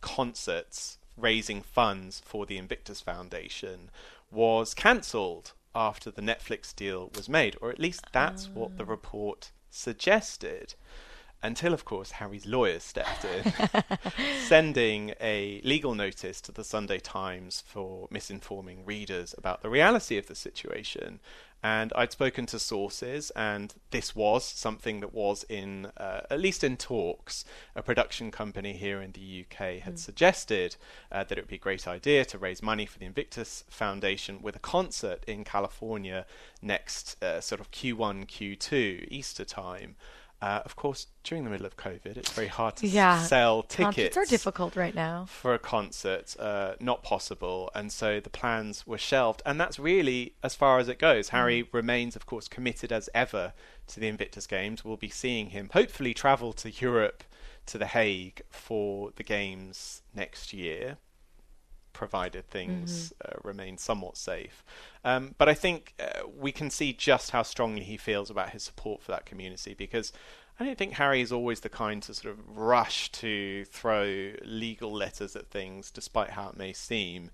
concerts 0.00 0.98
raising 1.16 1.62
funds 1.62 2.22
for 2.24 2.46
the 2.46 2.58
Invictus 2.58 3.00
Foundation 3.00 3.90
was 4.30 4.74
cancelled 4.74 5.52
after 5.74 6.10
the 6.10 6.22
Netflix 6.22 6.74
deal 6.74 7.10
was 7.14 7.28
made, 7.28 7.56
or 7.60 7.70
at 7.70 7.78
least 7.78 8.04
that's 8.12 8.48
what 8.48 8.76
the 8.76 8.84
report 8.84 9.50
suggested. 9.70 10.74
Until, 11.42 11.74
of 11.74 11.84
course, 11.84 12.12
Harry's 12.12 12.46
lawyers 12.46 12.84
stepped 12.84 13.24
in, 13.24 13.52
sending 14.46 15.14
a 15.20 15.60
legal 15.64 15.94
notice 15.94 16.40
to 16.42 16.52
the 16.52 16.62
Sunday 16.62 16.98
Times 16.98 17.64
for 17.66 18.06
misinforming 18.08 18.86
readers 18.86 19.34
about 19.36 19.62
the 19.62 19.68
reality 19.68 20.16
of 20.18 20.28
the 20.28 20.36
situation. 20.36 21.18
And 21.64 21.92
I'd 21.94 22.10
spoken 22.10 22.46
to 22.46 22.58
sources, 22.58 23.30
and 23.36 23.72
this 23.90 24.16
was 24.16 24.44
something 24.44 24.98
that 24.98 25.14
was 25.14 25.44
in, 25.48 25.86
uh, 25.96 26.22
at 26.28 26.40
least 26.40 26.64
in 26.64 26.76
talks. 26.76 27.44
A 27.76 27.82
production 27.82 28.32
company 28.32 28.72
here 28.72 29.00
in 29.00 29.12
the 29.12 29.44
UK 29.44 29.78
had 29.78 29.98
suggested 29.98 30.74
uh, 31.12 31.22
that 31.22 31.38
it 31.38 31.42
would 31.42 31.48
be 31.48 31.56
a 31.56 31.60
great 31.60 31.86
idea 31.86 32.24
to 32.24 32.38
raise 32.38 32.62
money 32.62 32.84
for 32.84 32.98
the 32.98 33.06
Invictus 33.06 33.62
Foundation 33.68 34.42
with 34.42 34.56
a 34.56 34.60
concert 34.60 35.22
in 35.28 35.44
California 35.44 36.26
next 36.60 37.22
uh, 37.22 37.40
sort 37.40 37.60
of 37.60 37.70
Q1, 37.70 38.26
Q2, 38.26 39.06
Easter 39.08 39.44
time. 39.44 39.94
Uh, 40.42 40.60
of 40.64 40.74
course, 40.74 41.06
during 41.22 41.44
the 41.44 41.50
middle 41.50 41.64
of 41.66 41.76
COVID, 41.76 42.16
it's 42.16 42.32
very 42.32 42.48
hard 42.48 42.74
to 42.76 42.86
Yeah, 42.88 43.22
sell 43.22 43.62
Concerts 43.62 43.94
tickets 43.94 44.16
are 44.16 44.24
difficult 44.24 44.74
right 44.74 44.94
now. 44.94 45.26
for 45.28 45.54
a 45.54 45.58
concert 45.58 46.34
uh, 46.38 46.72
not 46.80 47.04
possible, 47.04 47.70
and 47.76 47.92
so 47.92 48.18
the 48.18 48.28
plans 48.28 48.84
were 48.84 48.98
shelved. 48.98 49.40
And 49.46 49.60
that's 49.60 49.78
really 49.78 50.34
as 50.42 50.56
far 50.56 50.80
as 50.80 50.88
it 50.88 50.98
goes. 50.98 51.28
Harry 51.28 51.68
remains, 51.70 52.16
of 52.16 52.26
course, 52.26 52.48
committed 52.48 52.90
as 52.90 53.08
ever 53.14 53.52
to 53.86 54.00
the 54.00 54.08
Invictus 54.08 54.48
Games. 54.48 54.84
We'll 54.84 54.96
be 54.96 55.08
seeing 55.08 55.50
him 55.50 55.70
hopefully 55.72 56.12
travel 56.12 56.52
to 56.54 56.70
Europe, 56.72 57.22
to 57.66 57.78
The 57.78 57.86
Hague 57.86 58.42
for 58.50 59.12
the 59.14 59.22
games 59.22 60.02
next 60.12 60.52
year, 60.52 60.96
provided 61.92 62.48
things 62.48 63.12
uh, 63.24 63.32
remain 63.42 63.78
somewhat 63.78 64.16
safe. 64.16 64.64
Um, 65.04 65.34
but 65.38 65.48
I 65.48 65.54
think 65.54 65.94
uh, 66.00 66.26
we 66.36 66.52
can 66.52 66.70
see 66.70 66.92
just 66.92 67.30
how 67.30 67.42
strongly 67.42 67.82
he 67.82 67.96
feels 67.96 68.30
about 68.30 68.50
his 68.50 68.62
support 68.62 69.02
for 69.02 69.12
that 69.12 69.26
community 69.26 69.74
because 69.74 70.12
I 70.60 70.64
don't 70.64 70.78
think 70.78 70.94
Harry 70.94 71.20
is 71.20 71.32
always 71.32 71.60
the 71.60 71.68
kind 71.68 72.02
to 72.02 72.14
sort 72.14 72.34
of 72.34 72.56
rush 72.56 73.10
to 73.12 73.64
throw 73.64 74.32
legal 74.44 74.92
letters 74.92 75.34
at 75.34 75.48
things, 75.50 75.90
despite 75.90 76.30
how 76.30 76.48
it 76.50 76.56
may 76.56 76.72
seem. 76.72 77.30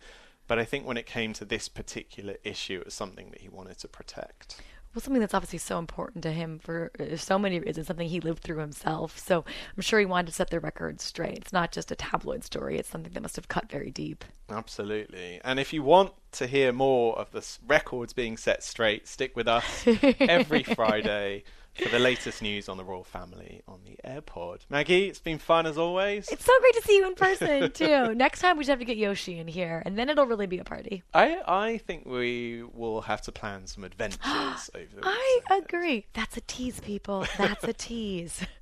But 0.47 0.59
I 0.59 0.65
think 0.65 0.87
when 0.87 0.97
it 0.97 1.05
came 1.05 1.35
to 1.35 1.45
this 1.45 1.69
particular 1.69 2.37
issue, 2.43 2.79
it 2.79 2.87
was 2.87 2.95
something 2.95 3.31
that 3.31 3.43
he 3.43 3.49
wanted 3.49 3.79
to 3.79 3.89
protect. 3.89 4.63
Well, 4.99 5.05
something 5.05 5.21
that's 5.21 5.33
obviously 5.33 5.61
so 5.61 5.79
important 5.79 6.25
to 6.25 6.33
him 6.33 6.59
for 6.59 6.91
uh, 6.99 7.17
so 7.17 7.39
many 7.39 7.61
reasons, 7.61 7.87
something 7.87 8.09
he 8.09 8.19
lived 8.19 8.43
through 8.43 8.59
himself. 8.59 9.17
So 9.17 9.45
I'm 9.77 9.81
sure 9.81 10.01
he 10.01 10.05
wanted 10.05 10.27
to 10.27 10.33
set 10.33 10.51
the 10.51 10.59
record 10.59 11.01
straight. 11.01 11.39
It's 11.39 11.53
not 11.53 11.71
just 11.71 11.93
a 11.93 11.95
tabloid 11.95 12.43
story, 12.43 12.79
it's 12.79 12.89
something 12.89 13.13
that 13.13 13.23
must 13.23 13.37
have 13.37 13.47
cut 13.47 13.71
very 13.71 13.93
deep. 13.93 14.25
Absolutely. 14.51 15.41
And 15.45 15.61
if 15.61 15.73
you 15.73 15.85
want 15.85 16.15
to 16.33 16.49
hear 16.49 16.73
more 16.73 17.17
of 17.17 17.31
the 17.31 17.47
records 17.69 18.13
being 18.13 18.37
set 18.37 18.65
straight, 18.65 19.07
stick 19.07 19.37
with 19.37 19.47
us 19.47 19.87
every 20.19 20.65
Friday 20.65 21.45
for 21.79 21.89
the 21.89 21.99
latest 21.99 22.43
news 22.43 22.69
on 22.69 22.77
the 22.77 22.85
royal 22.85 23.05
family 23.05 23.63
on 23.69 23.81
the 23.85 23.97
Heir 24.05 24.21
Pod. 24.21 24.65
Maggie, 24.69 25.09
it's 25.09 25.21
been 25.21 25.39
fun 25.39 25.67
as 25.67 25.79
always. 25.79 26.29
It's 26.29 26.45
so 26.45 26.53
great 26.61 26.75
to 26.75 26.83
see 26.83 26.97
you 26.97 27.07
in 27.07 27.15
person, 27.15 27.71
too. 27.73 28.15
Next 28.15 28.41
time 28.41 28.57
we 28.57 28.63
just 28.63 28.71
have 28.71 28.79
to 28.79 28.85
get 28.85 28.97
Yoshi 28.97 29.39
in 29.39 29.49
here, 29.49 29.83
and 29.87 29.99
then 29.99 30.09
it'll 30.09 30.27
really 30.27 30.47
be 30.47 30.59
a 30.59 30.65
party. 30.65 31.03
I 31.15 31.41
I 31.47 31.79
think 31.79 32.07
we 32.07 32.63
will 32.75 33.03
have 33.03 33.23
to 33.23 33.33
plan 33.33 33.67
some 33.67 33.85
adventures 33.85 34.21
over 34.75 34.87
the 34.95 35.03
I 35.03 35.41
agree. 35.51 36.07
That's 36.15 36.37
a 36.37 36.43
tease, 36.43 36.81
people. 36.81 37.27
That's 37.37 37.65
a 37.65 37.73
tease. 37.73 38.41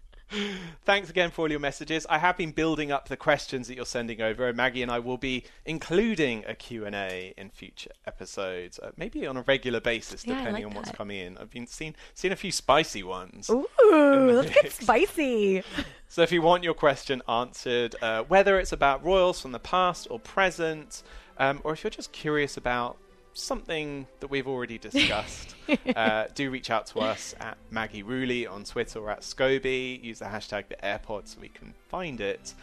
Thanks 0.85 1.09
again 1.09 1.31
for 1.31 1.43
all 1.43 1.51
your 1.51 1.61
messages. 1.61 2.07
I 2.11 2.19
have 2.19 2.37
been 2.37 2.51
building 2.51 2.91
up 2.91 3.09
the 3.09 3.17
questions 3.17 3.69
that 3.69 3.77
you're 3.77 3.87
sending 3.87 4.21
over, 4.21 4.49
and 4.49 4.57
Maggie 4.57 4.83
and 4.83 4.91
I 4.91 4.99
will 4.99 5.17
be 5.19 5.45
including 5.65 6.45
a 6.47 6.55
Q&A 6.55 7.33
in 7.37 7.51
future 7.51 7.93
episodes, 8.07 8.79
uh, 8.81 8.91
maybe 8.97 9.27
on 9.27 9.37
a 9.37 9.43
regular 9.43 9.81
basis, 9.81 10.27
Yeah, 10.27 10.35
depending 10.39 10.65
like 10.65 10.71
on 10.73 10.77
what's 10.77 10.91
that. 10.91 10.97
coming 10.97 11.19
in. 11.19 11.39
I've 11.39 11.51
been 11.51 11.67
seen 11.67 11.95
seen 12.15 12.33
a 12.33 12.37
few 12.37 12.51
spicy 12.53 13.03
ones. 13.03 13.49
Ooh, 13.51 13.67
let's 13.93 14.51
get 14.51 14.73
spicy. 14.73 15.62
So 16.09 16.23
if 16.23 16.33
you 16.33 16.43
want 16.43 16.65
your 16.65 16.75
question 16.75 17.23
answered, 17.29 17.95
uh, 18.03 18.23
whether 18.25 18.59
it's 18.59 18.73
about 18.73 19.05
royals 19.05 19.41
from 19.41 19.53
the 19.53 19.59
past 19.61 20.09
or 20.11 20.19
present, 20.19 21.03
um, 21.39 21.61
or 21.65 21.73
if 21.73 21.85
you're 21.85 21.91
just 21.91 22.12
curious 22.12 22.57
about 22.57 22.97
something 23.37 24.07
that 24.20 24.29
we've 24.29 24.49
already 24.49 24.79
discussed, 24.90 25.55
uh, 25.94 26.25
do 26.35 26.51
reach 26.51 26.70
out 26.70 26.87
to 26.87 27.01
us 27.01 27.35
at 27.40 27.57
Maggie 27.70 28.03
Rulli 28.03 28.51
on 28.51 28.64
Twitter 28.64 28.99
or 29.01 29.11
at 29.11 29.20
Scobie. 29.20 30.03
Use 30.03 30.18
the 30.18 30.27
hashtag 30.27 30.68
the 30.68 30.85
Heir 30.85 30.99
Pod 30.99 31.29
so 31.29 31.38
we 31.40 31.49
can 31.49 31.75
find 31.88 32.20
it. 32.20 32.55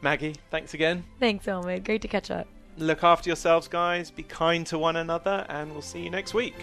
Maggie, 0.00 0.34
thanks 0.50 0.74
again. 0.74 1.04
Thanks, 1.18 1.46
Omid. 1.46 1.84
Great 1.84 2.02
to 2.02 2.08
catch 2.08 2.30
up. 2.30 2.46
Look 2.76 3.04
after 3.04 3.30
yourselves, 3.30 3.68
guys. 3.68 4.10
Be 4.10 4.22
kind 4.22 4.66
to 4.66 4.78
one 4.78 4.96
another, 4.96 5.46
and 5.48 5.72
we'll 5.72 5.82
see 5.82 6.02
you 6.02 6.10
next 6.10 6.34
week. 6.34 6.54